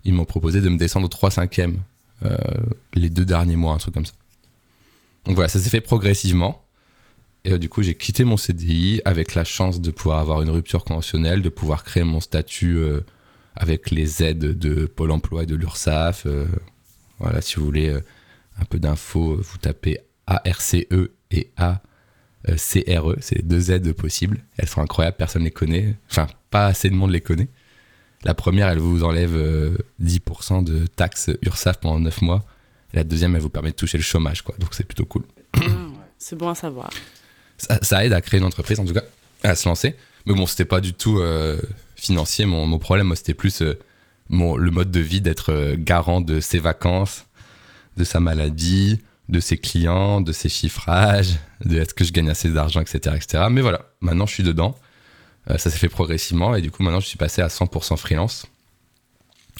[0.03, 1.69] ils m'ont proposé de me descendre au 3 5 e
[2.93, 4.11] les deux derniers mois, un truc comme ça.
[5.29, 6.65] Donc voilà, ça s'est fait progressivement.
[7.45, 10.49] Et euh, du coup, j'ai quitté mon CDI avec la chance de pouvoir avoir une
[10.49, 13.01] rupture conventionnelle, de pouvoir créer mon statut euh,
[13.55, 16.23] avec les aides de Pôle emploi et de l'URSSAF.
[16.25, 16.47] Euh,
[17.19, 17.95] voilà, si vous voulez
[18.59, 23.15] un peu d'infos, vous tapez ARCE et ACRE.
[23.19, 24.43] C'est deux aides possibles.
[24.57, 25.95] Elles sont incroyables, personne ne les connaît.
[26.09, 27.49] Enfin, pas assez de monde les connaît.
[28.23, 29.37] La première, elle vous enlève
[30.01, 32.45] 10% de taxes URSAF pendant 9 mois.
[32.93, 34.55] Et la deuxième, elle vous permet de toucher le chômage, quoi.
[34.59, 35.23] Donc c'est plutôt cool.
[35.55, 35.59] Ah,
[36.17, 36.89] c'est bon à savoir.
[37.57, 39.03] Ça, aide à créer une entreprise, en tout cas,
[39.43, 39.95] à se lancer.
[40.25, 41.21] Mais bon, c'était pas du tout
[41.95, 42.45] financier.
[42.45, 43.63] Mon, mon problème, c'était plus
[44.29, 47.25] mon, le mode de vie d'être garant de ses vacances,
[47.97, 52.49] de sa maladie, de ses clients, de ses chiffrages, de est-ce que je gagne assez
[52.49, 53.45] d'argent, etc., etc.
[53.49, 54.75] Mais voilà, maintenant je suis dedans.
[55.49, 58.47] Euh, ça s'est fait progressivement et du coup maintenant je suis passé à 100% freelance.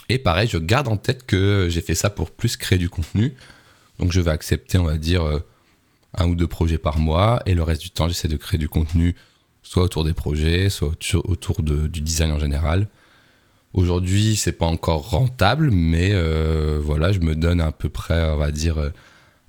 [0.08, 3.36] Et pareil, je garde en tête que j'ai fait ça pour plus créer du contenu.
[4.00, 5.40] Donc je vais accepter, on va dire, euh,
[6.16, 8.70] un ou deux projets par mois et le reste du temps j'essaie de créer du
[8.70, 9.16] contenu
[9.62, 10.94] soit autour des projets, soit
[11.26, 12.88] autour du design en général.
[13.74, 18.38] Aujourd'hui, c'est pas encore rentable, mais euh, voilà, je me donne à peu près, on
[18.38, 18.92] va dire,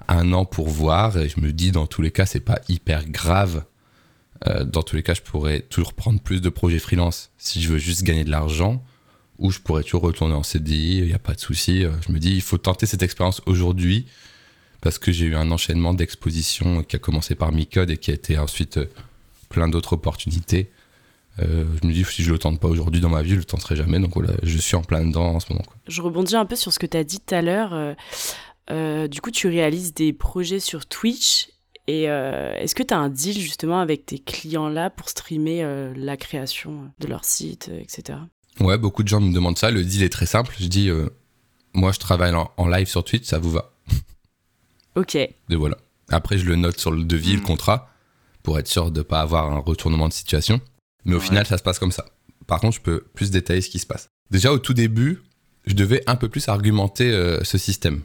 [0.08, 1.16] un an pour voir.
[1.16, 3.64] Et je me dis, dans tous les cas, c'est pas hyper grave.
[4.46, 7.68] Euh, dans tous les cas, je pourrais toujours prendre plus de projets freelance si je
[7.68, 8.82] veux juste gagner de l'argent.
[9.40, 11.84] Ou je pourrais toujours retourner en CDI, il n'y a pas de souci.
[11.84, 14.06] Euh, je me dis, il faut tenter cette expérience aujourd'hui
[14.80, 18.14] parce que j'ai eu un enchaînement d'expositions qui a commencé par Micode et qui a
[18.14, 18.86] été ensuite euh,
[19.48, 20.70] plein d'autres opportunités.
[21.38, 23.74] je me dis, si je le tente pas aujourd'hui dans ma vie, je le tenterai
[23.74, 23.98] jamais.
[23.98, 25.64] Donc voilà, je suis en plein dedans en ce moment.
[25.88, 27.96] Je rebondis un peu sur ce que tu as dit tout à l'heure.
[28.70, 31.50] Euh, du coup, tu réalises des projets sur Twitch.
[31.86, 35.92] Et euh, est-ce que tu as un deal justement avec tes clients-là pour streamer euh,
[35.96, 38.18] la création de leur site, etc.
[38.60, 39.70] Ouais, beaucoup de gens me demandent ça.
[39.70, 40.54] Le deal est très simple.
[40.58, 40.90] Je dis,
[41.72, 43.72] moi, je travaille en, live sur Twitch, ça vous va?
[44.96, 45.14] Ok.
[45.14, 45.78] Et voilà.
[46.08, 47.44] Après, je le note sur le devis, le mm.
[47.44, 47.88] contrat,
[48.42, 50.60] pour être sûr de ne pas avoir un retournement de situation.
[51.04, 52.04] Mais au final, ça se passe comme ça.
[52.46, 54.08] Par contre, je peux plus détailler ce qui se passe.
[54.30, 55.22] Déjà, au tout début,
[55.66, 58.02] je devais un peu plus argumenter ce système.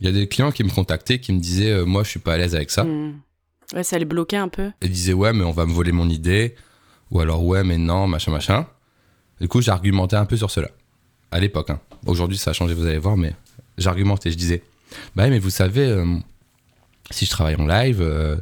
[0.00, 2.20] Il y a des clients qui me contactaient, qui me disaient euh, Moi, je suis
[2.20, 2.84] pas à l'aise avec ça.
[2.84, 3.20] Hmm.
[3.74, 4.70] Ouais, ça les bloquait un peu.
[4.82, 6.54] Ils disaient Ouais, mais on va me voler mon idée.
[7.10, 8.66] Ou alors Ouais, mais non, machin, machin.
[9.40, 10.70] Du coup, j'argumentais un peu sur cela.
[11.30, 11.70] À l'époque.
[11.70, 11.80] Hein.
[12.06, 13.34] Aujourd'hui, ça a changé, vous allez voir, mais
[13.78, 14.30] j'argumentais.
[14.30, 14.62] Je disais
[15.14, 16.16] Bah, mais vous savez, euh,
[17.10, 18.36] si je travaille en live, euh,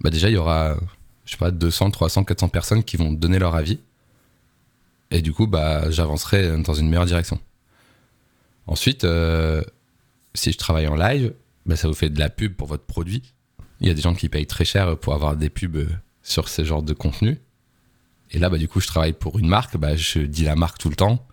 [0.00, 0.76] bah déjà, il y aura,
[1.24, 3.80] je sais pas, 200, 300, 400 personnes qui vont donner leur avis.
[5.10, 7.40] Et du coup, bah, j'avancerai dans une meilleure direction.
[8.66, 9.06] Ensuite,
[10.34, 11.32] si je travaille en live,
[11.66, 13.34] bah, ça vous fait de la pub pour votre produit.
[13.80, 15.88] Il y a des gens qui payent très cher pour avoir des pubs euh,
[16.22, 17.38] sur ce genre de contenu.
[18.30, 20.78] Et là, bah, du coup, je travaille pour une marque, bah, je dis la marque
[20.78, 21.26] tout le temps.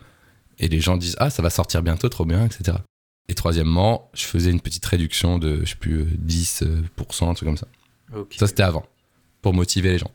[0.60, 2.78] Et les gens disent Ah, ça va sortir bientôt, trop bien, etc.
[3.30, 7.48] Et troisièmement, je faisais une petite réduction de, je sais plus, 10%, euh, un truc
[7.48, 7.68] comme ça.
[8.38, 8.86] Ça, c'était avant,
[9.42, 10.12] pour motiver les gens.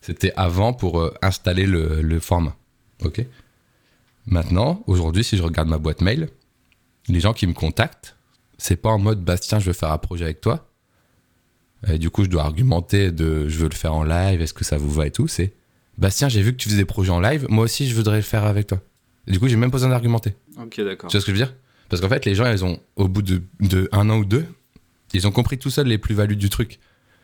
[0.00, 2.56] C'était avant pour euh, installer le, le format.
[3.04, 3.24] Ok
[4.26, 6.28] Maintenant, aujourd'hui, si je regarde ma boîte mail,
[7.08, 8.16] les gens qui me contactent,
[8.56, 10.68] c'est pas en mode Bastien, je veux faire un projet avec toi.
[11.88, 14.64] Et du coup, je dois argumenter de je veux le faire en live, est-ce que
[14.64, 15.26] ça vous va et tout.
[15.26, 15.52] C'est
[15.98, 18.22] Bastien, j'ai vu que tu faisais des projets en live, moi aussi je voudrais le
[18.22, 18.80] faire avec toi.
[19.26, 20.34] Et du coup, j'ai même pas besoin d'argumenter.
[20.58, 21.10] Ok, d'accord.
[21.10, 21.54] Tu vois ce que je veux dire?
[21.88, 24.46] Parce qu'en fait, les gens, ils ont, au bout de, de, un an ou deux,
[25.12, 26.80] ils ont compris tout seul les plus-values du truc.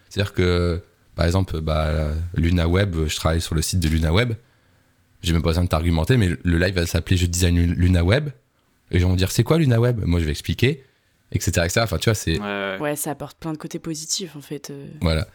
[0.09, 0.81] C'est-à-dire que,
[1.15, 4.35] par exemple, bah, Luna Web, je travaille sur le site de Luna Web.
[5.23, 8.29] J'ai même pas besoin de t'argumenter, mais le live va s'appeler Je design Luna Web.
[8.91, 10.05] Et ils vont me dire, c'est quoi LunaWeb?
[10.05, 10.85] Moi, je vais expliquer,
[11.33, 11.81] etc., etc.
[11.83, 12.39] Enfin, tu vois, c'est.
[12.79, 14.71] Ouais, ça apporte plein de côtés positifs, en fait.
[14.71, 14.87] Euh.
[15.01, 15.27] Voilà.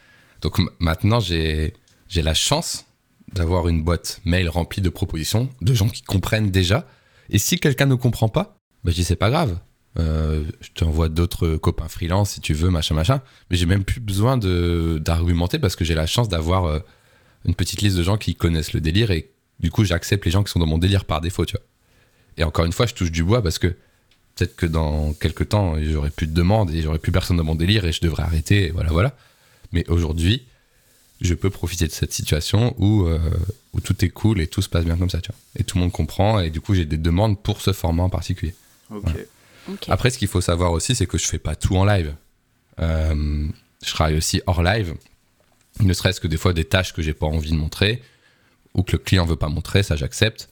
[0.42, 1.74] Donc maintenant, j'ai
[2.16, 2.86] la chance
[3.32, 6.88] d'avoir une boîte mail remplie de propositions, de gens qui comprennent déjà.
[7.30, 9.58] Et si quelqu'un ne comprend pas, bah, je dis, c'est pas grave.
[10.00, 13.22] Euh, je t'envoie d'autres copains freelance si tu veux, machin, machin.
[13.50, 16.80] Mais j'ai même plus besoin d'argumenter parce que j'ai la chance d'avoir euh,
[17.46, 20.44] une petite liste de gens qui connaissent le délire et du coup, j'accepte les gens
[20.44, 21.66] qui sont dans mon délire par défaut, tu vois.
[22.38, 25.76] Et encore une fois, je touche du bois parce que peut-être que dans quelques temps,
[25.82, 28.72] j'aurai plus de demandes et j'aurai plus personne dans mon délire et je devrais arrêter.
[28.72, 29.16] voilà, voilà.
[29.72, 30.44] Mais aujourd'hui,
[31.24, 33.20] je peux profiter de cette situation où, euh,
[33.74, 35.40] où tout est cool et tout se passe bien comme ça, tu vois.
[35.58, 38.10] Et tout le monde comprend et du coup, j'ai des demandes pour ce format en
[38.10, 38.54] particulier.
[39.88, 42.14] Après, ce qu'il faut savoir aussi, c'est que je fais pas tout en live.
[42.80, 43.48] Euh,
[43.84, 44.96] je travaille aussi hors live,
[45.80, 48.02] ne serait-ce que des fois des tâches que j'ai pas envie de montrer
[48.74, 50.50] ou que le client veut pas montrer, ça j'accepte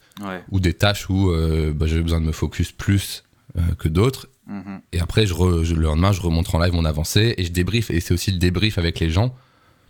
[0.50, 3.24] ou des tâches où euh, bah, j'ai besoin de me focus plus
[3.56, 4.28] euh, que d'autres.
[4.46, 4.80] Mhm.
[4.92, 7.90] Et après, je, le lendemain, je remonte en live mon avancée et je débrief.
[7.90, 9.34] Et c'est aussi le débrief avec les gens,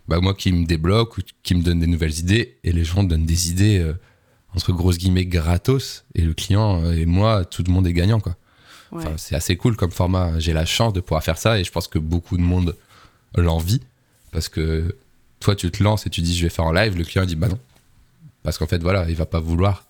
[0.07, 2.57] bah, moi qui me débloque ou qui me donne des nouvelles idées.
[2.63, 3.93] Et les gens donnent des idées, euh,
[4.55, 6.05] entre grosses guillemets, gratos.
[6.15, 8.19] Et le client et moi, tout le monde est gagnant.
[8.19, 8.35] quoi.
[9.17, 10.39] c'est assez cool comme format.
[10.39, 12.75] J'ai la chance de pouvoir faire ça et je pense que beaucoup de monde
[13.35, 13.81] l'envie.
[14.31, 14.95] Parce que
[15.39, 16.97] toi, tu te lances et tu dis je vais faire en live.
[16.97, 17.59] Le client dit bah non.
[18.43, 19.85] Parce qu'en fait, voilà, il va pas vouloir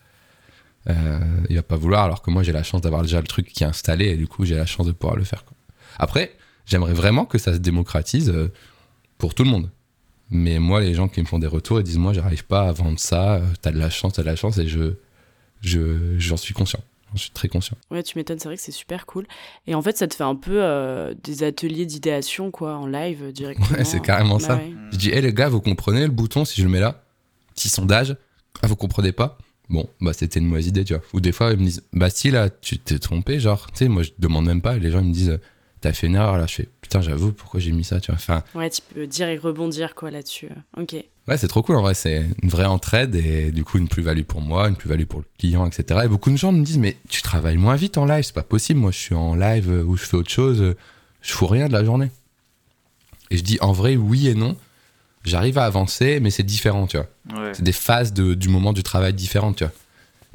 [0.89, 3.47] euh, il va pas vouloir, alors que moi j'ai la chance d'avoir déjà le truc
[3.47, 5.43] qui est installé et du coup j'ai la chance de pouvoir le faire.
[5.97, 6.35] Après,
[6.65, 8.51] j'aimerais vraiment que ça se démocratise euh,
[9.17, 9.69] pour tout le monde.
[10.35, 12.71] Mais moi, les gens qui me font des retours, ils disent Moi, j'arrive pas à
[12.73, 14.93] vendre ça, euh, t'as de la chance, t'as de la chance, et je,
[15.61, 16.79] Je, j'en suis conscient.
[17.15, 17.77] Je suis très conscient.
[17.91, 19.27] Ouais, tu m'étonnes, c'est vrai que c'est super cool.
[19.67, 23.31] Et en fait, ça te fait un peu euh, des ateliers d'idéation, quoi, en live
[23.31, 23.67] directement.
[23.77, 24.55] Ouais, c'est carrément Bah ça.
[24.55, 24.73] ouais.
[24.91, 27.03] Je dis, hé les gars, vous comprenez le bouton si je le mets là?
[27.53, 28.17] Petit sondage.
[28.63, 29.37] Ah, vous comprenez pas?
[29.69, 31.03] Bon, bah c'était une mauvaise idée, tu vois.
[31.13, 33.87] Ou des fois, ils me disent, bah si là, tu t'es trompé, genre, tu sais,
[33.87, 35.39] moi je demande même pas, et les gens ils me disent,
[35.83, 38.15] t'as fait une erreur là, je fais, putain, j'avoue, pourquoi j'ai mis ça, tu vois.
[38.15, 40.49] Enfin, Ouais, tu peux dire et rebondir, quoi, là-dessus.
[40.77, 40.93] Ok.
[41.27, 44.23] ouais, c'est trop cool en vrai, c'est une vraie entraide et du coup une plus-value
[44.23, 46.01] pour moi, une plus-value pour le client, etc.
[46.05, 48.43] Et beaucoup de gens me disent, mais tu travailles moins vite en live, c'est pas
[48.43, 50.75] possible, moi je suis en live euh, où je fais autre chose, euh,
[51.21, 52.09] je fous rien de la journée.
[53.29, 54.55] Et je dis, en vrai, oui et non.
[55.25, 57.07] J'arrive à avancer, mais c'est différent, tu vois.
[57.33, 57.51] Ouais.
[57.53, 59.73] C'est des phases de- du moment du travail différentes, tu vois.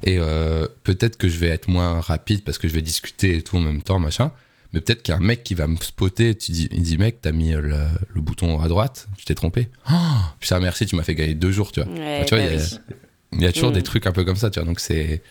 [0.05, 3.43] Et euh, peut-être que je vais être moins rapide parce que je vais discuter et
[3.43, 4.31] tout en même temps, machin.
[4.73, 6.37] Mais peut-être qu'il y a un mec qui va me spotter.
[6.37, 7.75] Tu dis, il dit, mec, t'as mis le,
[8.15, 9.69] le bouton à droite, tu t'es trompé.
[9.91, 9.95] Oh,
[10.41, 11.91] putain, merci, tu m'as fait gagner deux jours, tu vois.
[11.93, 12.97] Ouais, tu vois, bah il y a- oui.
[13.33, 13.75] Il y a toujours Mm.
[13.75, 14.67] des trucs un peu comme ça, tu vois.
[14.67, 15.23] Donc c'est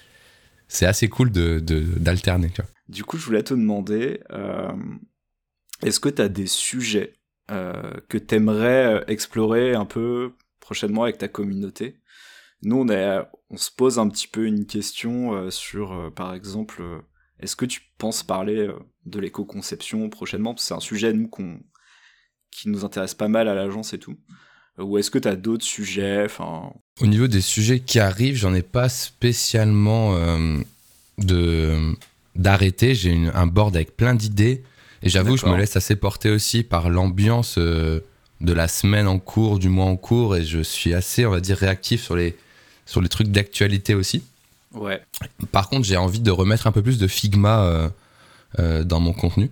[0.68, 2.70] c'est assez cool de de- d'alterner, tu vois.
[2.90, 4.72] Du coup, je voulais te demander, euh,
[5.84, 7.14] est-ce que tu as des sujets
[7.52, 11.98] euh, que tu aimerais explorer un peu prochainement avec ta communauté?
[12.64, 13.20] Nous, on, est,
[13.50, 16.98] on se pose un petit peu une question euh, sur, euh, par exemple, euh,
[17.40, 18.74] est-ce que tu penses parler euh,
[19.08, 21.60] de l'éco-conception prochainement c'est un sujet, nous, qu'on
[22.52, 24.18] qui nous intéresse pas mal à l'agence et tout.
[24.80, 28.54] Ou est-ce que tu as d'autres sujets Enfin, Au niveau des sujets qui arrivent, j'en
[28.54, 30.60] ai pas spécialement euh,
[31.18, 31.94] de
[32.36, 32.94] d'arrêter.
[32.94, 34.64] J'ai un board avec plein d'idées
[35.02, 38.02] et j'avoue, je me laisse assez porter aussi par l'ambiance euh,
[38.42, 41.40] de la semaine en cours, du mois en cours et je suis assez, on va
[41.40, 42.36] dire, réactif sur les
[42.86, 44.24] sur les trucs d'actualité aussi.
[44.74, 45.02] ouais.
[45.52, 47.90] Par contre, j'ai envie de remettre un peu plus de Figma euh,
[48.58, 49.52] dans mon contenu.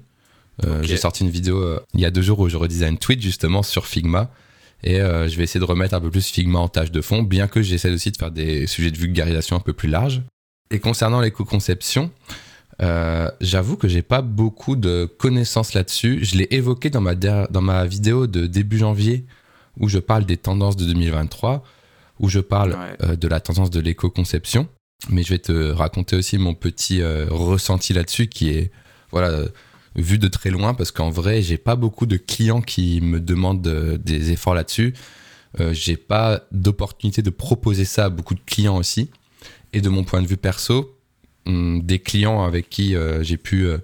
[0.66, 0.82] Euh.
[0.84, 3.62] J'ai sorti une vidéo euh, il y a deux jours où je redesign tweet justement
[3.64, 4.32] sur Figma.
[4.84, 7.24] Et euh, je vais essayer de remettre un peu plus Figma en tâche de fond,
[7.24, 10.22] bien que j'essaie aussi de faire des sujets de vulgarisation un peu plus larges.
[10.72, 12.12] Et concernant l'éco-conception,
[12.82, 16.20] euh, j'avoue que j'ai pas beaucoup de connaissances là-dessus.
[16.24, 19.26] Je l'ai évoqué dans ma, dans ma vidéo de début janvier
[19.80, 21.64] où je parle des tendances de 2023,
[22.20, 22.98] où je parle Ouais.
[23.10, 24.68] euh, de la tendance de l'éco-conception.
[25.10, 28.72] Mais je vais te raconter aussi mon petit euh, ressenti là-dessus qui est
[29.16, 29.46] voilà
[29.96, 33.66] vu de très loin parce qu'en vrai j'ai pas beaucoup de clients qui me demandent
[33.68, 34.94] euh, des efforts là-dessus.
[35.60, 39.10] Euh, j'ai pas d'opportunité de proposer ça à beaucoup de clients aussi.
[39.74, 40.98] Et de mon point de vue perso,
[41.46, 43.78] hum, des clients avec qui euh, j'ai pu euh,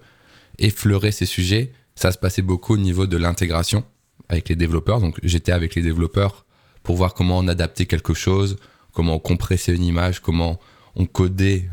[0.57, 3.83] effleurer ces sujets, ça se passait beaucoup au niveau de l'intégration
[4.29, 4.99] avec les développeurs.
[4.99, 6.45] Donc j'étais avec les développeurs
[6.83, 8.57] pour voir comment on adaptait quelque chose,
[8.91, 10.59] comment on compressait une image, comment
[10.95, 11.69] on codait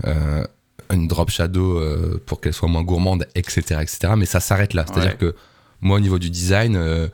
[0.92, 3.60] une drop shadow euh, pour qu'elle soit moins gourmande, etc.
[3.82, 4.14] etc.
[4.16, 4.84] Mais ça s'arrête là.
[4.86, 5.16] C'est-à-dire Ouais.
[5.16, 5.34] que
[5.80, 7.08] moi, au niveau du design, euh,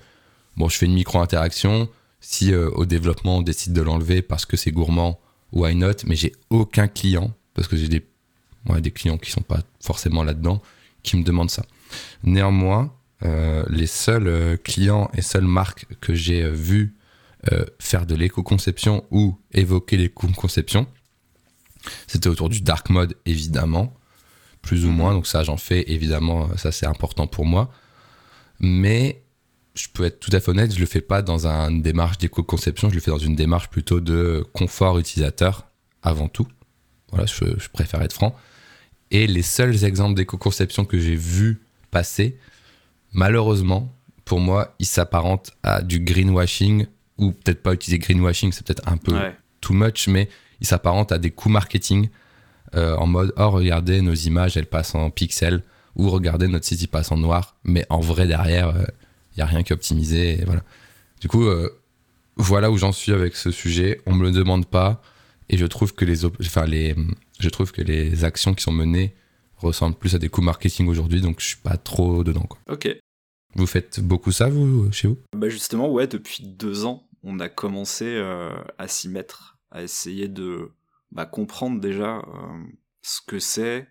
[0.56, 1.88] bon, je fais une micro-interaction.
[2.20, 5.20] Si euh, au développement, on décide de l'enlever parce que c'est gourmand,
[5.52, 5.92] why not?
[6.06, 8.06] Mais j'ai aucun client, parce que j'ai des,
[8.68, 10.62] ouais, des clients qui sont pas forcément là-dedans,
[11.02, 11.64] qui me demandent ça.
[12.22, 12.92] Néanmoins,
[13.68, 16.94] les seuls clients et seules marques que j'ai vues
[17.78, 20.86] faire de l'éco-conception ou évoquer l'éco-conception,
[22.06, 23.94] c'était autour du dark mode, évidemment,
[24.62, 25.12] plus ou moins.
[25.12, 27.70] Donc ça, j'en fais, évidemment, ça c'est important pour moi.
[28.60, 29.22] Mais
[29.74, 32.88] je peux être tout à fait honnête, je le fais pas dans une démarche d'éco-conception,
[32.90, 35.66] je le fais dans une démarche plutôt de confort utilisateur
[36.02, 36.46] avant tout.
[37.10, 38.36] Voilà, je, je préfère être franc.
[39.10, 41.60] Et les seuls exemples d'éco-conception que j'ai vus
[41.90, 42.38] passer,
[43.12, 43.92] malheureusement,
[44.24, 46.86] pour moi, ils s'apparentent à du greenwashing,
[47.18, 49.36] ou peut-être pas utiliser greenwashing, c'est peut-être un peu Ouais.
[49.60, 50.28] too much, mais
[50.64, 52.08] ils s'apparentent à des coups marketing
[52.74, 55.62] euh, en mode oh regardez nos images elles passent en pixels
[55.94, 58.74] ou regardez notre site il passe en noir mais en vrai derrière
[59.34, 60.62] il y a rien qui est optimisé et voilà
[61.20, 61.70] du coup euh,
[62.36, 65.02] voilà où j'en suis avec ce sujet on me le demande pas
[65.50, 66.96] et je trouve que les enfin les
[67.38, 69.14] je trouve que les actions qui sont menées
[69.58, 72.58] ressemblent plus à des coups marketing aujourd'hui donc je suis pas trop dedans quoi.
[72.70, 72.88] Ok.
[73.54, 75.18] vous faites beaucoup ça vous chez vous?
[75.36, 80.28] Bah justement, ouais, depuis deux ans, on a commencé euh, à s'y mettre, à essayer
[80.28, 80.70] de
[81.12, 82.64] bah, comprendre déjà euh,
[83.02, 83.88] ce que c'est,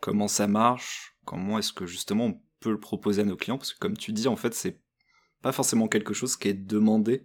[0.00, 3.72] comment ça marche, comment est-ce que justement on peut le proposer à nos clients, parce
[3.72, 4.82] que comme tu dis, en fait, c'est
[5.40, 7.24] pas forcément quelque chose qui est demandé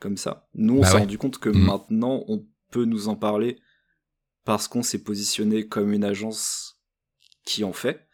[0.00, 0.48] comme ça.
[0.54, 1.00] Nous, on Bah s'est ouais.
[1.00, 1.64] rendu compte que Mhm.
[1.64, 3.58] maintenant, on peut nous en parler
[4.44, 6.82] parce qu'on s'est positionné comme une agence
[7.46, 8.06] qui en fait.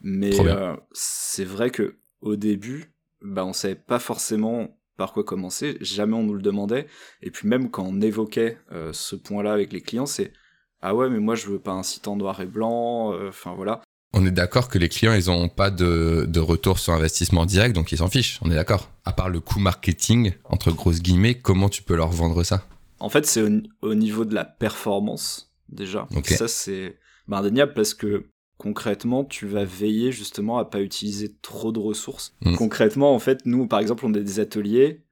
[0.00, 5.76] Mais euh, c'est vrai que au début, bah, on savait pas forcément par quoi commencer,
[5.80, 6.86] jamais on nous le demandait.
[7.22, 10.32] Et puis même quand on évoquait euh, ce point-là avec les clients, c'est
[10.80, 13.12] ah ouais, mais moi je veux pas un site en noir et blanc.
[13.12, 13.80] euh, Enfin voilà.
[14.14, 17.74] On est d'accord que les clients, ils n'ont pas de, de retour sur investissement direct,
[17.74, 18.38] donc ils s'en fichent.
[18.42, 18.90] On est d'accord.
[19.06, 22.66] À part le coût marketing, entre grosses guillemets, comment tu peux leur vendre ça?
[23.00, 23.48] En fait, c'est au,
[23.80, 25.50] au niveau de la performance.
[25.70, 26.06] déjà.
[26.26, 28.26] Ça, c'est bah, indéniable parce que
[28.62, 32.36] concrètement, tu vas veiller justement à pas utiliser trop de ressources.
[32.42, 32.54] Mm.
[32.54, 35.02] Concrètement, en fait, nous, par exemple, on a des ateliers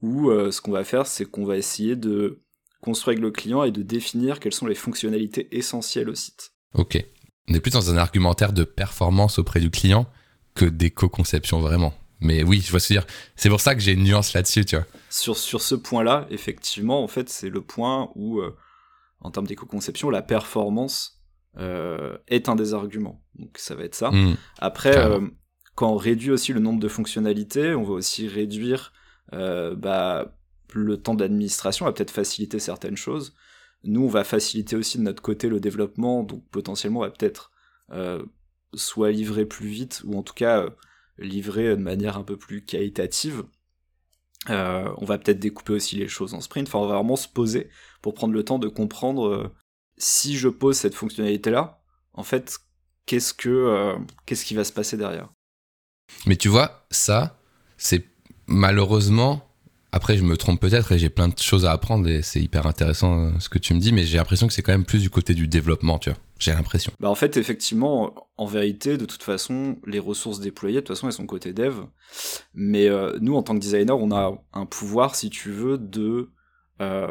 [0.00, 2.42] où euh, ce qu'on va faire, c'est qu'on va essayer de
[2.80, 6.52] construire avec le client et de définir quelles sont les fonctionnalités essentielles au site.
[6.72, 7.04] Ok.
[7.50, 10.06] On est plus dans un argumentaire de performance auprès du client
[10.54, 11.92] que d'éco-conception vraiment.
[12.20, 13.06] Mais oui, je vois ce que dire.
[13.36, 14.86] C'est pour ça que j'ai une nuance là-dessus, tu vois.
[15.10, 18.56] Sur, sur ce point-là, effectivement, en fait, c'est le point où, euh,
[19.20, 21.17] en termes d'éco-conception, la performance
[21.58, 23.22] est un des arguments.
[23.34, 24.10] Donc ça va être ça.
[24.10, 24.36] Hmm.
[24.58, 25.20] Après, euh,
[25.74, 28.92] quand on réduit aussi le nombre de fonctionnalités, on va aussi réduire
[29.32, 30.34] bah,
[30.72, 33.34] le temps d'administration, on va peut-être faciliter certaines choses.
[33.84, 37.52] Nous, on va faciliter aussi de notre côté le développement, donc potentiellement, on va peut-être
[38.74, 40.66] soit livrer plus vite, ou en tout cas
[41.18, 43.44] livrer de manière un peu plus qualitative.
[44.50, 46.68] Euh, on va peut-être découper aussi les choses en sprint.
[46.68, 47.68] Enfin, on va vraiment se poser
[48.02, 49.52] pour prendre le temps de comprendre euh,
[49.98, 51.80] si je pose cette fonctionnalité-là,
[52.14, 52.58] en fait,
[53.06, 53.96] qu'est-ce que euh,
[54.26, 55.28] qu'est-ce qui va se passer derrière?
[56.26, 57.38] Mais tu vois, ça,
[57.76, 58.04] c'est
[58.46, 59.44] malheureusement.
[59.90, 62.66] Après, je me trompe peut-être et j'ai plein de choses à apprendre et c'est hyper
[62.66, 65.08] intéressant ce que tu me dis, mais j'ai l'impression que c'est quand même plus du
[65.08, 66.18] côté du développement, tu vois.
[66.38, 66.92] J'ai l'impression.
[67.00, 71.06] Bah en fait, effectivement, en vérité, de toute façon, les ressources déployées, de toute façon,
[71.08, 71.80] elles sont côté dev.
[72.54, 76.30] Mais euh, nous, en tant que designer, on a un pouvoir, si tu veux, de...
[76.80, 77.08] Euh,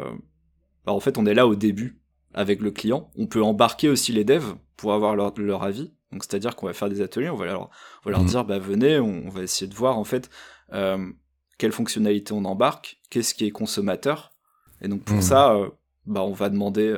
[0.86, 2.00] bah, en fait, on est là au début
[2.38, 3.10] avec le client.
[3.16, 5.92] On peut embarquer aussi les devs pour avoir leur, leur avis.
[6.12, 8.28] Donc, c'est-à-dire qu'on va faire des ateliers, on va leur, on va leur mhm.
[8.28, 10.30] dire, bah venez, on, va essayer de voir, en fait,
[10.72, 11.10] euh,
[11.58, 14.32] quelles fonctionnalités on embarque, qu'est-ce qui est consommateur.
[14.80, 15.22] Et donc, pour mhm.
[15.22, 15.68] ça, euh,
[16.06, 16.94] bah, on va demander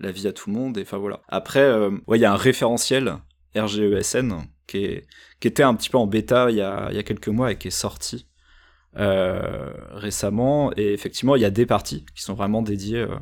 [0.00, 0.76] la vie à tout le monde.
[0.78, 1.20] Et enfin voilà.
[1.28, 3.16] Après, euh, ouais, il y a un référentiel
[3.54, 5.06] RGESN qui, est,
[5.38, 7.58] qui était un petit peu en bêta il y a, y a quelques mois et
[7.58, 8.26] qui est sorti
[8.96, 10.72] euh, récemment.
[10.76, 13.16] Et effectivement, il y a des parties qui sont vraiment dédiées euh,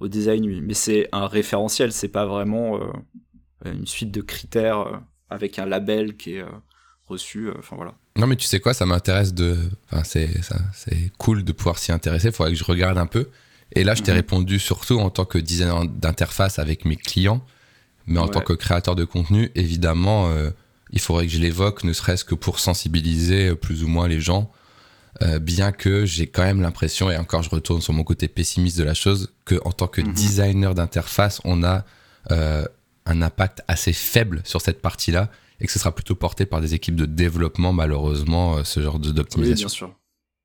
[0.00, 0.60] au design UI.
[0.60, 2.80] Mais c'est un référentiel, c'est pas vraiment
[3.64, 6.44] une suite de critères avec un label qui est
[7.06, 7.48] reçu.
[7.58, 7.94] Enfin voilà.
[8.16, 9.56] Non, mais tu sais quoi, ça m'intéresse de.
[9.90, 10.30] Enfin, c'est,
[10.72, 12.28] c'est cool de pouvoir s'y intéresser.
[12.28, 13.28] Il faudrait que je regarde un peu.
[13.72, 14.18] Et là, je t'ai mhm.
[14.18, 17.44] répondu surtout en tant que designer d'interface avec mes clients,
[18.06, 20.50] mais en tant que créateur de contenu, évidemment, euh,
[20.90, 24.20] il faudrait que je l'évoque, ne serait-ce que pour sensibiliser euh, plus ou moins les
[24.20, 24.50] gens,
[25.22, 28.78] euh, bien que j'ai quand même l'impression, et encore je retourne sur mon côté pessimiste
[28.78, 30.12] de la chose, que en tant que mhm.
[30.12, 31.84] designer d'interface, on a
[33.06, 36.72] un impact assez faible sur cette partie-là, et que ce sera plutôt porté par des
[36.72, 39.66] équipes de développement, malheureusement, ce genre d'optimisation.
[39.66, 39.94] Oui, bien sûr.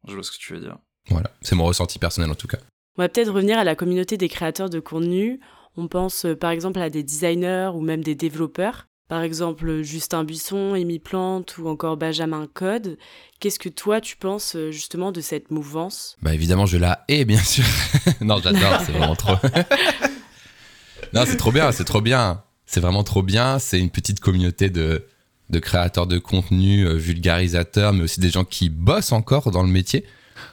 [0.08, 0.78] Je vois ce que tu veux dire.
[1.10, 2.60] Voilà, c'est mon ressenti personnel en tout cas.
[2.98, 5.40] On va peut-être revenir à la communauté des créateurs de contenu.
[5.78, 8.89] On pense euh, par exemple à des designers ou même des développeurs.
[9.10, 12.98] Par exemple, Justin Buisson, Amy Plante ou encore Benjamin Code.
[13.40, 16.16] Qu'est-ce que toi tu penses euh, justement de cette mouvance?
[16.22, 17.66] Bah évidemment, je la hais bien sûr.
[18.22, 19.34] non, j'adore, c'est vraiment trop.
[21.14, 22.44] non, c'est trop bien, c'est trop bien.
[22.66, 23.60] C'est vraiment trop bien.
[23.60, 25.06] C'est une petite communauté de,
[25.50, 29.70] de créateurs de contenu, euh, vulgarisateurs, mais aussi des gens qui bossent encore dans le
[29.70, 30.06] métier.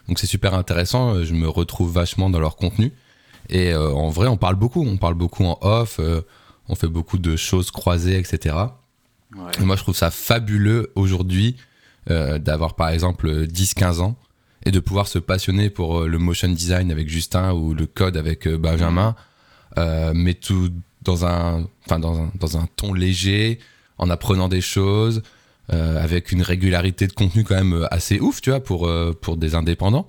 [0.09, 2.93] Donc c'est super intéressant, je me retrouve vachement dans leur contenu.
[3.49, 6.23] Et euh, en vrai, on parle beaucoup, on parle beaucoup en off, euh,
[6.69, 8.57] on fait beaucoup de choses croisées, etc.
[9.61, 11.57] Et moi, je trouve ça fabuleux aujourd'hui
[12.09, 14.17] d'avoir par exemple 10-15 ans
[14.65, 18.47] et de pouvoir se passionner pour le motion design avec Justin ou le code avec
[18.49, 19.17] Benjamin,
[19.77, 20.71] mais tout
[21.07, 23.59] dans un, enfin dans un, dans un ton léger,
[23.99, 25.23] en apprenant des choses,
[25.73, 29.13] euh, avec une régularité de contenu quand même euh, assez ouf, tu vois, pour, euh,
[29.21, 30.09] pour des indépendants,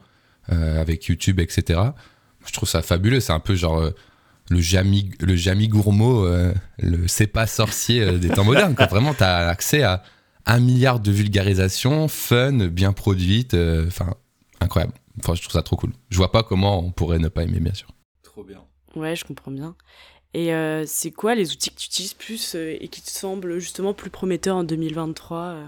[0.50, 1.82] avec YouTube, etc.
[2.46, 3.20] Je trouve ça fabuleux.
[3.20, 3.92] C'est un peu genre
[4.50, 6.28] le Jamy, le Jamy Gourmaud,
[6.80, 8.76] le c'est pas sorcier des temps modernes.
[8.76, 8.86] Quoi.
[8.88, 10.04] Vraiment, tu as accès à
[10.46, 13.54] un milliard de vulgarisation, fun, bien produite.
[13.54, 14.16] Enfin,
[14.62, 14.94] incroyable.
[15.20, 15.92] Enfin, je trouve ça trop cool.
[16.10, 17.90] Je vois pas comment on pourrait ne pas aimer, bien sûr.
[18.24, 18.64] Trop bien.
[18.96, 19.76] Ouais, je comprends bien.
[20.34, 23.60] Et euh, c'est quoi les outils que tu utilises plus euh, et qui te semblent
[23.60, 25.66] justement plus prometteurs en 2023 euh?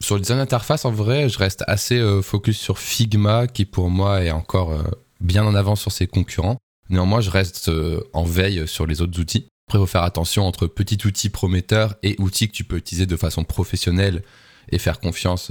[0.00, 4.22] Sur le design d'interface, en vrai, je reste assez focus sur Figma, qui pour moi
[4.22, 4.74] est encore
[5.22, 6.58] bien en avance sur ses concurrents.
[6.90, 7.70] Néanmoins, je reste
[8.12, 9.48] en veille sur les autres outils.
[9.68, 13.06] Après, il faut faire attention entre petits outils prometteurs et outils que tu peux utiliser
[13.06, 14.22] de façon professionnelle
[14.70, 15.50] et faire confiance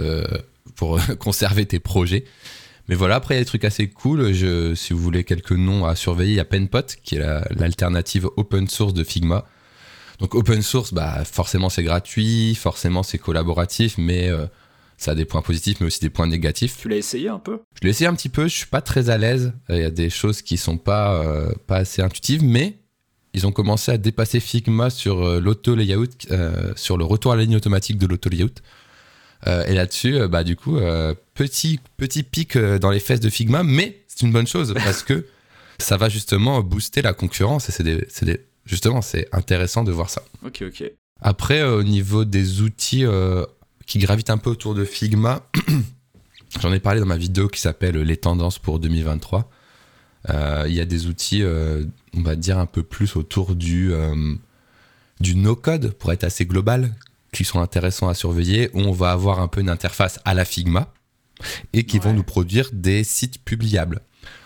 [0.76, 2.24] pour conserver tes projets.
[2.88, 4.34] Mais voilà, après, il y a des trucs assez cool.
[4.76, 7.24] Si vous voulez quelques noms à surveiller, il y a Penpot, qui est
[7.56, 9.46] l'alternative open source de Figma.
[10.20, 14.46] Donc, open source, bah, forcément, c'est gratuit, forcément, c'est collaboratif, mais euh,
[14.98, 16.78] ça a des points positifs, mais aussi des points négatifs.
[16.80, 17.60] Tu l'as essayé un peu?
[17.76, 19.54] Je l'ai essayé un petit peu, je suis pas très à l'aise.
[19.70, 22.78] Il y a des choses qui sont pas, euh, pas assez intuitives, mais
[23.34, 26.08] ils ont commencé à dépasser Figma sur euh, l'auto-layout,
[26.76, 28.62] sur le retour à la ligne automatique de l'auto-layout.
[29.46, 30.80] et là-dessus, bah, du coup,
[31.36, 35.04] petit, petit pic euh, dans les fesses de Figma, mais c'est une bonne chose parce
[35.04, 35.26] que
[35.78, 40.24] ça va justement booster la concurrence et c'est des, justement, c'est intéressant de voir ça.
[40.44, 40.92] Ok, ok.
[41.22, 43.06] Après, au niveau des outils
[43.86, 45.48] qui gravitent un peu autour de Figma,
[46.62, 49.50] j'en ai parlé dans ma vidéo qui s'appelle Les tendances pour 2023.
[50.68, 53.94] Il y a des outils, on va dire, un peu plus autour du,
[55.20, 56.96] du no-code, pour être assez global,
[57.32, 60.46] qui sont intéressants à surveiller, où on va avoir un peu une interface à la
[60.46, 60.92] Figma
[61.74, 64.02] et qui vont nous produire des sites publiables.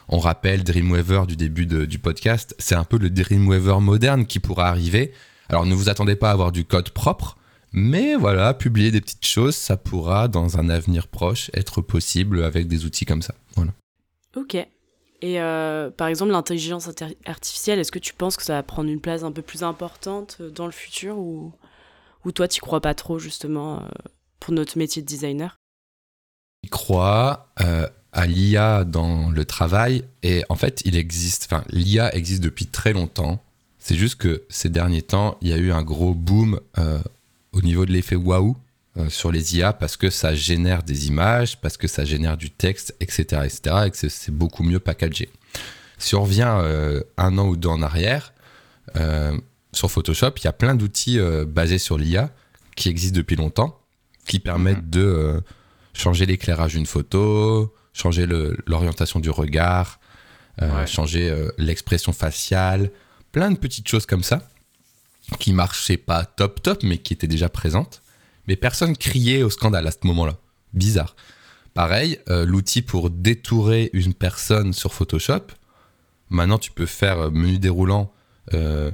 [0.07, 4.67] On rappelle Dreamweaver du début du podcast, c'est un peu le Dreamweaver moderne qui pourra
[4.67, 5.13] arriver.
[5.49, 7.37] Alors ne vous attendez pas à avoir du code propre,
[7.71, 12.67] mais voilà, publier des petites choses, ça pourra dans un avenir proche être possible avec
[12.67, 13.35] des outils comme ça.
[13.55, 13.71] Voilà.
[14.35, 14.55] Ok.
[15.21, 16.89] Et euh, par exemple, l'intelligence
[17.25, 20.37] artificielle, est-ce que tu penses que ça va prendre une place un peu plus importante
[20.39, 21.51] euh, dans le futur ou,
[22.25, 23.87] ou toi, tu crois pas trop justement euh,
[24.39, 25.57] pour notre métier de designer?
[26.63, 27.47] Je crois
[28.11, 32.91] à l'IA dans le travail et en fait, il existe, enfin, l'IA existe depuis très
[32.91, 33.41] longtemps.
[33.77, 36.59] C'est juste que ces derniers temps, il y a eu un gros boom
[37.51, 38.55] au niveau de l'effet waouh
[38.97, 42.49] euh, sur les IA parce que ça génère des images, parce que ça génère du
[42.49, 43.43] texte, etc.
[43.45, 43.75] etc.
[43.85, 45.29] et que c'est beaucoup mieux packagé.
[45.97, 48.33] Si on revient euh, un an ou deux en arrière,
[48.95, 49.37] euh,
[49.73, 52.31] sur Photoshop, il y a plein d'outils basés sur l'IA
[52.75, 53.79] qui existent depuis longtemps,
[54.25, 54.89] qui permettent mhm.
[54.89, 55.43] de
[55.93, 58.25] changer l'éclairage d'une photo, changer
[58.65, 59.99] l'orientation du regard,
[60.87, 62.89] changer l'expression faciale,
[63.31, 64.49] plein de petites choses comme ça
[65.37, 68.01] qui marchaient pas top top, mais qui étaient déjà présentes
[68.49, 70.35] mais personne criait au scandale à ce moment-là.
[70.73, 71.15] Bizarre.
[71.75, 75.43] Pareil, euh, l'outil pour détourer une personne sur Photoshop,
[76.31, 78.11] maintenant tu peux faire euh, menu déroulant,
[78.55, 78.89] euh,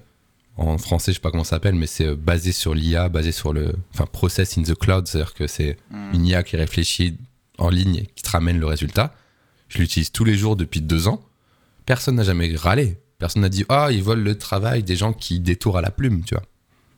[0.58, 3.54] en français je sais pas comment ça s'appelle, mais c'est basé sur l'IA, basé sur
[3.54, 3.74] le...
[3.94, 6.16] Enfin, process in the cloud, c'est-à-dire que c'est hmm.
[6.16, 7.18] une IA qui réfléchit
[7.58, 9.16] en ligne et qui te ramène le résultat.
[9.70, 11.24] Je l'utilise tous les jours depuis deux ans.
[11.86, 12.98] Personne n'a jamais râlé.
[13.18, 16.24] Personne n'a dit «Ah, ils volent le travail des gens qui détourent à la plume»,
[16.26, 16.44] tu vois.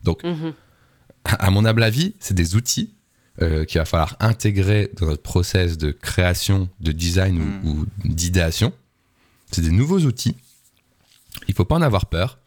[0.03, 0.24] Donc...
[0.24, 0.53] Mhm
[1.28, 2.93] à mon humble avis, c'est des outils
[3.41, 7.86] euh, qu'il va falloir intégrer dans notre process de création, de design ou, hmm.
[8.05, 8.74] d'idéation.
[9.51, 10.36] C'est des nouveaux outils.
[11.47, 12.39] Il faut pas en avoir peur.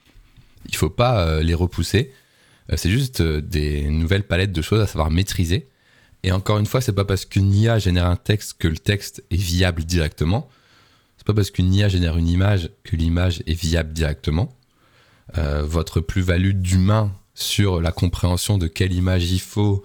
[0.67, 2.13] Il faut pas euh, les repousser.
[2.71, 5.69] Euh, c'est juste des nouvelles palettes de choses à savoir maîtriser.
[6.23, 9.25] Et encore une fois, c'est pas parce qu'une IA génère un texte que le texte
[9.31, 10.49] est viable directement.
[11.35, 14.57] Parce qu'une IA génère une image que l'image est viable directement.
[15.35, 19.83] votre plus-value d'humain sur la compréhension de quelle image il faut,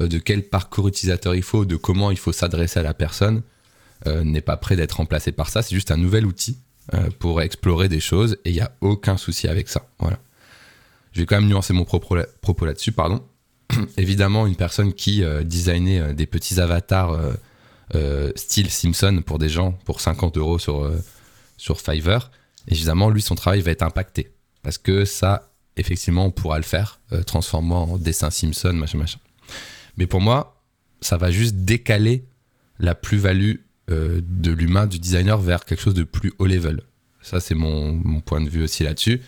[0.00, 3.42] euh, de quel parcours utilisateur il faut, de comment il faut s'adresser à la personne,
[4.06, 5.62] euh, n'est pas prêt d'être remplacé par ça.
[5.62, 6.58] C'est juste un nouvel outil
[6.94, 9.86] euh, pour explorer des choses et il n'y a aucun souci avec ça.
[9.98, 10.18] Voilà.
[11.12, 13.22] Je vais quand même nuancer mon propos, propos là-dessus, pardon.
[13.96, 17.18] Évidemment, une personne qui designait des petits avatars
[18.36, 20.90] style Simpson pour des gens pour 50 euros sur,
[21.56, 22.30] sur Fiverr,
[22.68, 24.32] évidemment, lui, son travail va être impacté.
[24.62, 29.18] Parce que ça effectivement, on pourra le faire, euh, transformant en dessin Simpson, machin, machin.
[29.96, 30.62] Mais pour moi,
[31.00, 32.24] ça va juste décaler
[32.78, 33.56] la plus-value
[33.90, 36.82] euh, de l'humain, du designer, vers quelque chose de plus haut level.
[37.22, 39.20] Ça, c'est mon, point de vue aussi là-dessus.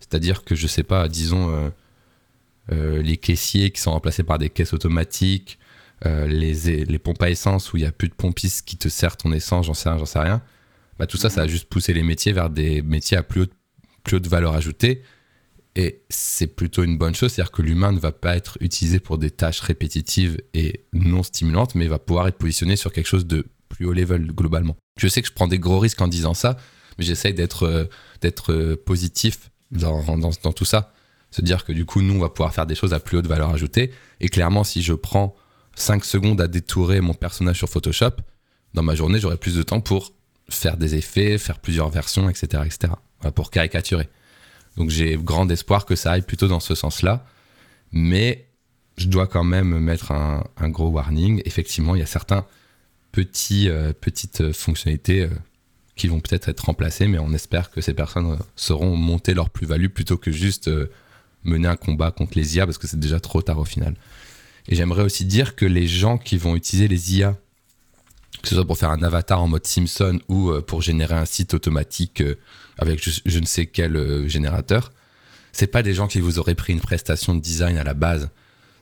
[0.00, 1.70] C'est-à-dire que, je sais pas, disons,
[2.70, 5.58] euh, les caissiers qui sont remplacés par des caisses automatiques,
[6.04, 9.16] les, les, pompes à essence où il n'y a plus de pompistes qui te servent
[9.16, 10.42] ton essence, j'en sais rien, j'en sais rien.
[10.98, 13.52] Bah, tout ça, ça a juste poussé les métiers vers des métiers à plus haute,
[14.02, 15.02] plus haute valeur ajoutée
[15.74, 19.16] et c'est plutôt une bonne chose, c'est-à-dire que l'humain ne va pas être utilisé pour
[19.16, 23.46] des tâches répétitives et non stimulantes, mais va pouvoir être positionné sur quelque chose de
[23.70, 24.76] plus haut level globalement.
[24.98, 26.58] Je sais que je prends des gros risques en disant ça,
[26.98, 27.84] mais j'essaye d'être euh,
[28.20, 30.92] d'être euh, positif dans, dans, dans, tout ça.
[31.30, 33.26] Se dire que du coup, nous, on va pouvoir faire des choses à plus haute
[33.26, 33.90] valeur ajoutée.
[34.20, 35.34] Et clairement, si je prends
[35.74, 38.12] 5 secondes à détourer mon personnage sur Photoshop,
[38.74, 40.12] dans ma journée, j'aurai plus de temps pour
[40.48, 42.62] faire des effets, faire plusieurs versions, etc.
[42.66, 42.94] etc.
[43.34, 44.08] pour caricaturer.
[44.76, 47.24] Donc j'ai grand espoir que ça aille plutôt dans ce sens-là.
[47.92, 48.46] Mais
[48.96, 51.42] je dois quand même mettre un, gros warning.
[51.44, 52.46] Effectivement, il y a certains
[53.10, 55.28] petits, euh, petites fonctionnalités euh,
[55.96, 59.50] qui vont peut-être être remplacées, mais on espère que ces personnes euh, sauront monter leur
[59.50, 60.70] plus-value plutôt que juste
[61.44, 63.94] mener un combat contre les IA, parce que c'est déjà trop tard au final.
[64.68, 67.36] Et j'aimerais aussi dire que les gens qui vont utiliser les IA,
[68.42, 71.54] que ce soit pour faire un avatar en mode Simpson ou pour générer un site
[71.54, 72.22] automatique
[72.78, 74.92] avec je, ne sais quel euh, générateur,
[75.52, 78.30] c'est pas des gens qui vous auraient pris une prestation de design à la base.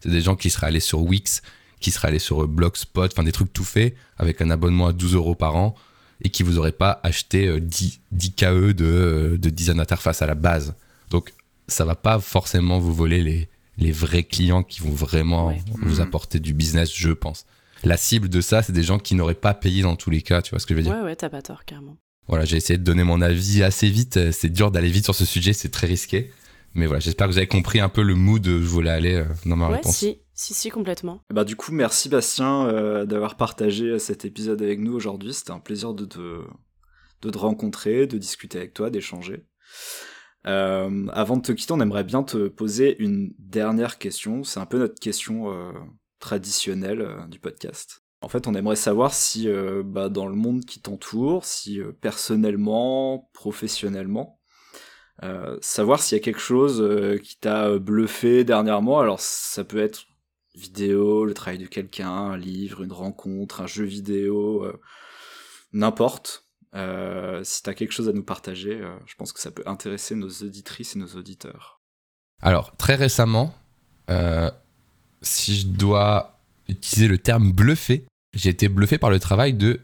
[0.01, 1.43] C'est des gens qui seraient allés sur Wix,
[1.81, 4.93] qui seraient allés sur euh, Blogspot, enfin des trucs tout faits avec un abonnement à
[4.93, 5.74] 12 euros par an
[6.22, 10.35] et qui vous auraient pas acheté 10, euh, KE de, de design interface à la
[10.35, 10.74] base.
[11.11, 11.33] Donc
[11.66, 13.49] ça va pas forcément vous voler les,
[13.81, 15.53] les vrais clients qui vont vraiment
[15.83, 16.01] vous mhm.
[16.01, 17.47] apporter du business, je pense.
[17.83, 20.43] La cible de ça, c'est des gens qui n'auraient pas payé dans tous les cas,
[20.43, 20.93] tu vois ce que je veux dire?
[20.93, 21.97] Ouais, ouais, t'as pas tort, carrément.
[22.28, 24.33] Voilà, j'ai essayé de donner mon avis assez vite.
[24.33, 26.31] C'est dur d'aller vite sur ce sujet, c'est très risqué.
[26.74, 29.24] Mais voilà, j'espère que vous avez compris un peu le mood où je voulais aller
[29.47, 29.97] dans ma ouais, réponse.
[29.97, 31.22] Si, si, si, complètement.
[31.33, 35.33] Bah, du coup, merci Bastien d'avoir partagé cet épisode avec nous aujourd'hui.
[35.33, 36.43] C'était un plaisir de te,
[37.22, 39.47] de te rencontrer, de discuter avec toi, d'échanger.
[40.47, 44.43] Euh, avant de te quitter, on aimerait bien te poser une dernière question.
[44.43, 45.72] C'est un peu notre question euh,
[46.20, 48.05] traditionnelle euh, du podcast.
[48.20, 51.93] En fait, on aimerait savoir si euh, bah, dans le monde qui t'entoure, si euh,
[51.93, 54.36] personnellement, professionnellement,
[55.61, 56.82] savoir s'il y a quelque chose
[57.22, 59.01] qui t'a bluffé dernièrement.
[59.01, 60.07] Alors, ça peut être
[60.55, 64.66] vidéo, le travail de quelqu'un, un livre, une rencontre, un jeu vidéo,
[65.74, 66.49] n'importe.
[66.74, 69.64] Euh, si tu as quelque chose à nous partager, euh, je pense que ça peut
[69.66, 71.80] intéresser nos auditrices et nos auditeurs.
[72.42, 73.54] Alors, très récemment,
[74.08, 74.50] euh,
[75.20, 78.04] si je dois utiliser le terme bluffé,
[78.34, 79.80] j'ai été bluffé par le travail de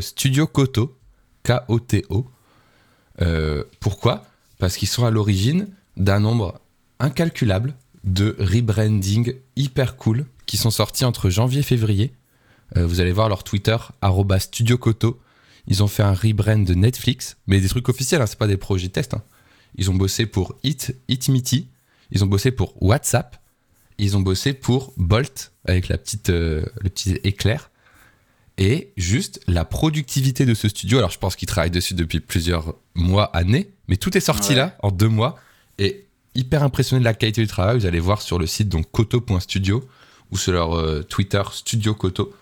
[0.00, 0.96] Studio Koto,
[1.42, 2.30] K-O-T-O.
[3.80, 4.24] pourquoi?
[4.60, 6.60] Parce qu'ils sont à l'origine d'un nombre
[7.00, 12.14] incalculable de rebranding hyper cool qui sont sortis entre janvier et février.
[12.76, 13.76] vous allez voir leur Twitter,
[14.38, 15.18] Studio Koto
[15.66, 18.56] ils ont fait un rebrand de Netflix, mais des trucs officiels, hein, c'est pas des
[18.56, 19.14] projets test.
[19.14, 19.22] Hein.
[19.76, 21.68] Ils ont bossé pour Hit, Hitmity,
[22.10, 23.40] ils ont bossé pour WhatsApp,
[23.98, 27.70] ils ont bossé pour Bolt avec la petite, euh, le petit éclair.
[28.56, 32.76] Et juste la productivité de ce studio, alors je pense qu'ils travaillent dessus depuis plusieurs
[32.94, 35.38] mois, années, mais tout est sorti là en deux mois.
[35.78, 36.06] Et
[36.36, 39.82] hyper impressionné de la qualité du travail, vous allez voir sur le site donc koto.studio
[40.30, 42.32] ou sur leur euh, Twitter Studio Koto.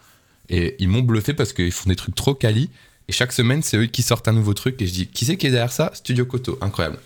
[0.51, 2.69] Et ils m'ont bluffé parce qu'ils font des trucs trop quali.
[3.09, 4.81] Et chaque semaine, c'est eux qui sortent un nouveau truc.
[4.81, 5.91] Et je dis, qui c'est qui est derrière ça?
[5.95, 6.59] Studio Koto.
[6.61, 6.99] Incroyable.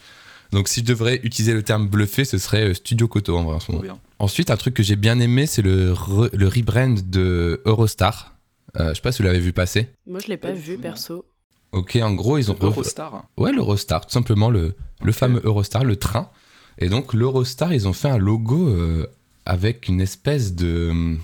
[0.53, 3.57] Donc, si je devrais utiliser le terme bluffé, ce serait euh, Studio Koto en vrai
[3.57, 3.99] en ce moment.
[4.19, 5.95] Ensuite, un truc que j'ai bien aimé, c'est le,
[6.33, 8.37] le rebrand de Eurostar.
[8.79, 9.89] Euh, je sais pas si vous l'avez vu passer.
[10.07, 11.25] Moi, je l'ai pas vu perso.
[11.73, 12.57] Ok, en gros, ils ont.
[12.61, 16.31] Eurostar Ouais, l'Eurostar, tout simplement, le, le fameux Eurostar, le train.
[16.79, 19.07] Et donc, l'Eurostar, ils ont fait un logo euh,
[19.45, 20.89] avec une espèce de.
[20.91, 21.19] Hum,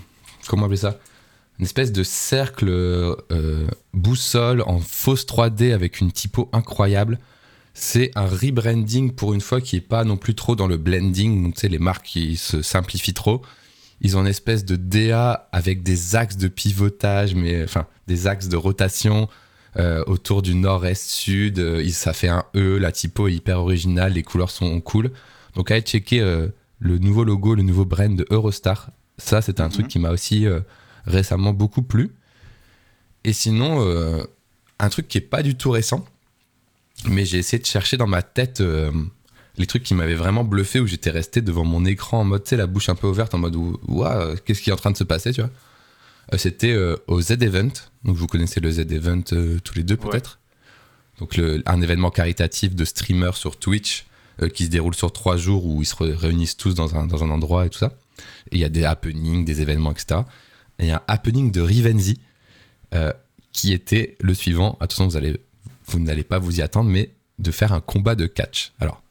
[0.47, 0.99] comment appeler ça?
[1.63, 7.19] Une espèce de cercle euh, boussole en fausse 3D avec une typo incroyable.
[7.73, 11.41] C'est un rebranding pour une fois qui est pas non plus trop dans le blending,
[11.41, 13.43] donc tu sais, les marques qui se simplifient trop.
[14.01, 18.49] Ils ont une espèce de DA avec des axes de pivotage, mais enfin des axes
[18.49, 19.29] de rotation
[19.77, 21.59] euh, autour du nord-est-sud.
[21.59, 25.11] Euh, ça fait un E, la typo est hyper originale, les couleurs sont cool.
[25.55, 26.19] Donc allez checker
[26.79, 28.89] le nouveau logo, le nouveau brand de Eurostar.
[29.17, 29.91] Ça, c'est un truc mhm.
[29.91, 30.45] qui m'a aussi
[31.05, 32.11] récemment beaucoup plu.
[33.23, 34.23] Et sinon, euh,
[34.79, 36.05] un truc qui est pas du tout récent,
[37.07, 38.91] mais j'ai essayé de chercher dans ma tête euh,
[39.57, 42.49] les trucs qui m'avaient vraiment bluffé, où j'étais resté devant mon écran en mode, tu
[42.49, 44.97] sais, la bouche un peu ouverte, en mode, waouh, qu'est-ce qui est en train de
[44.97, 45.51] se passer, tu vois.
[46.33, 46.75] Euh, c'était
[47.07, 47.71] au Z-Event,
[48.05, 49.23] donc vous connaissez le Z-Event
[49.63, 50.39] tous les deux peut-être.
[51.19, 54.05] Donc un événement caritatif de streamers sur Twitch
[54.53, 57.29] qui se déroule sur trois jours où ils se réunissent tous dans un, dans un
[57.29, 57.91] endroit et tout ça.
[58.51, 60.21] Et il y a des happenings, des événements, etc
[60.83, 62.19] et un happening de Rivenzi
[62.93, 63.11] euh,
[63.51, 64.77] qui était le suivant.
[64.79, 65.39] Attention, vous, allez,
[65.85, 68.73] vous n'allez pas vous y attendre, mais de faire un combat de catch.
[68.79, 69.01] Alors,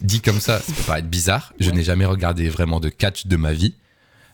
[0.00, 1.52] dit comme ça, ça peut paraître bizarre.
[1.60, 3.74] Je n'ai jamais regardé vraiment de catch de ma vie.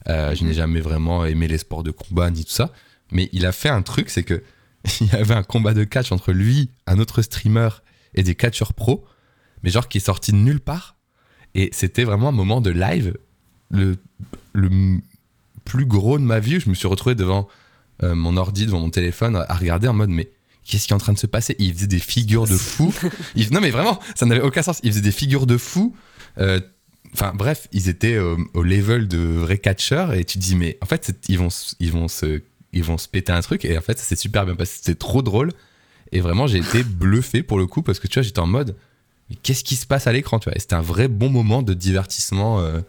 [0.08, 2.72] Euh, je n'ai jamais vraiment aimé les sports de combat ni tout ça.
[3.12, 4.42] Mais il a fait un truc, c'est que
[5.00, 7.68] il y avait un combat de catch entre lui, un autre streamer
[8.14, 9.04] et des catcheurs pro,
[9.62, 10.96] mais genre qui est sorti de nulle part.
[11.54, 13.14] Et c'était vraiment un moment de live.
[13.70, 13.96] Le,
[14.52, 15.00] le
[15.68, 17.46] plus gros de ma vie je me suis retrouvé devant
[18.02, 20.30] euh, mon ordi, devant mon téléphone, à regarder en mode mais
[20.64, 21.54] qu'est-ce qui est en train de se passer?
[21.58, 22.92] Il faisait des figures de fou.
[23.50, 24.80] non mais vraiment, ça n'avait aucun sens.
[24.82, 25.94] Il faisait des figures de fou.
[26.38, 26.60] Euh,
[27.12, 30.86] enfin bref, ils étaient au level de vrais catcheurs et tu te dis mais en
[30.86, 31.48] fait ils vont
[31.80, 32.42] ils vont se
[32.72, 34.78] ils vont se péter un truc et en fait ça s'est super bien passé.
[34.82, 35.52] C'était trop drôle
[36.12, 38.76] et vraiment j'ai été bluffé pour le coup parce que tu vois j'étais en mode
[39.42, 40.56] qu'est-ce qui se passe à l'écran tu vois?
[40.56, 42.60] Et c'était un vrai bon moment de divertissement.
[42.60, 42.80] Euh, euh,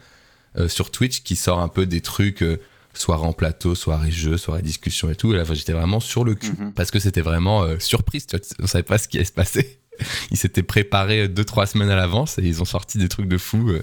[0.67, 2.59] sur Twitch qui sort un peu des trucs euh,
[2.93, 5.33] soirée en plateau, soirée jeu, soirée discussion et tout.
[5.33, 6.73] Et là, j'étais vraiment sur le cul mhm.
[6.73, 8.25] parce que c'était vraiment euh, surprise.
[8.25, 9.79] Tu vois, on savait pas ce qui allait se passer.
[10.31, 13.37] Ils s'étaient préparés deux trois semaines à l'avance et ils ont sorti des trucs de
[13.37, 13.73] fou.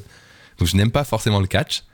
[0.58, 1.84] Donc je n'aime pas forcément le catch.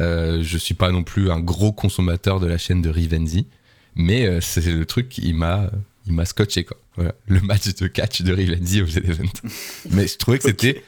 [0.00, 3.46] Euh, je suis pas non plus un gros consommateur de la chaîne de Rivenzi,
[3.94, 5.70] mais c'est le truc qui m'a
[6.06, 6.78] il m'a scotché quoi.
[7.26, 9.32] le match de catch de Rivenzi au Z-Event.
[9.90, 10.82] mais je trouvais que c'était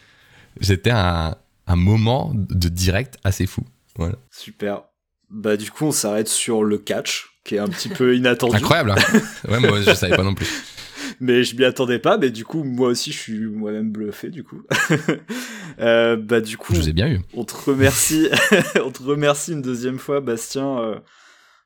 [0.58, 1.36] j'étais un
[1.70, 3.62] un moment de direct assez fou.
[3.96, 4.16] Voilà.
[4.30, 4.82] Super.
[5.30, 8.56] Bah du coup on s'arrête sur le catch qui est un petit peu inattendu.
[8.56, 8.92] Incroyable.
[8.92, 10.48] Hein ouais moi je savais pas non plus.
[11.20, 12.18] mais je m'y attendais pas.
[12.18, 14.62] Mais du coup moi aussi je suis moi-même bluffé du coup.
[15.80, 16.74] euh, bah du coup.
[16.74, 17.20] Je vous ai bien eu.
[17.34, 18.28] On te remercie.
[18.84, 20.78] on te remercie une deuxième fois Bastien.
[20.80, 20.98] Euh,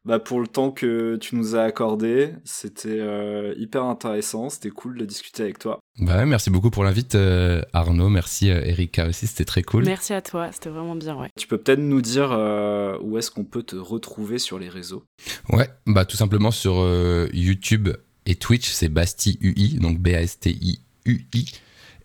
[0.04, 4.98] bah, pour le temps que tu nous as accordé, c'était euh, hyper intéressant, c'était cool
[4.98, 5.80] de discuter avec toi.
[6.00, 9.84] Bah merci beaucoup pour l'invite euh, Arnaud, merci euh, Erika aussi, c'était très cool.
[9.84, 11.28] Merci à toi, c'était vraiment bien, ouais.
[11.38, 15.04] Tu peux peut-être nous dire euh, où est-ce qu'on peut te retrouver sur les réseaux?
[15.50, 16.84] Ouais, bah tout simplement sur
[17.32, 17.90] YouTube
[18.26, 21.52] et Twitch, c'est Basti UI, donc B-A-S-T-I-U-I.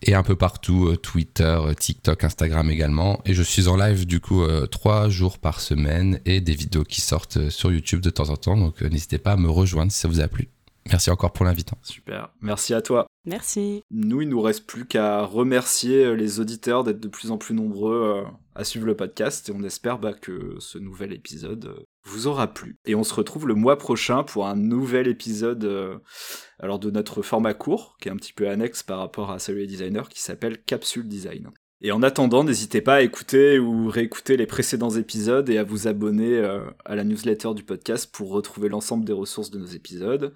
[0.02, 3.20] Et un peu partout, Twitter, TikTok, Instagram également.
[3.26, 7.02] Et je suis en live du coup trois jours par semaine et des vidéos qui
[7.02, 8.56] sortent sur YouTube de temps en temps.
[8.56, 10.48] Donc n'hésitez pas à me rejoindre si ça vous a plu.
[10.86, 11.76] Merci encore pour l'invitation.
[11.82, 13.09] Super, merci à toi.
[13.26, 13.84] Merci.
[13.90, 17.54] Nous, il nous reste plus qu'à remercier euh, les auditeurs d'être de plus en plus
[17.54, 21.84] nombreux euh, à suivre le podcast et on espère bah, que ce nouvel épisode euh,
[22.04, 22.78] vous aura plu.
[22.86, 26.00] Et on se retrouve le mois prochain pour un nouvel épisode
[26.58, 29.66] alors de notre format court, qui est un petit peu annexe par rapport à celui
[29.66, 31.50] des designers, qui s'appelle Capsule Design.
[31.82, 35.88] Et en attendant, n'hésitez pas à écouter ou réécouter les précédents épisodes et à vous
[35.88, 36.38] abonner
[36.86, 40.32] à la newsletter du podcast pour retrouver l'ensemble des ressources de nos épisodes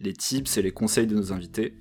[0.00, 1.74] les tips et les conseils de nos invités.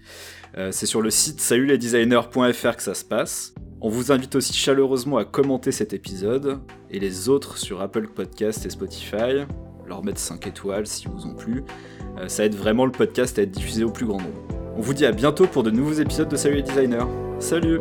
[0.57, 3.53] Euh, c'est sur le site salutlesdesigners.fr que ça se passe.
[3.80, 6.59] On vous invite aussi chaleureusement à commenter cet épisode
[6.89, 9.45] et les autres sur Apple Podcast et Spotify,
[9.86, 11.63] leur mettre 5 étoiles si vous ont plu.
[12.18, 14.47] Euh, ça aide vraiment le podcast à être diffusé au plus grand nombre.
[14.76, 17.05] On vous dit à bientôt pour de nouveaux épisodes de Salut les designers.
[17.39, 17.80] Salut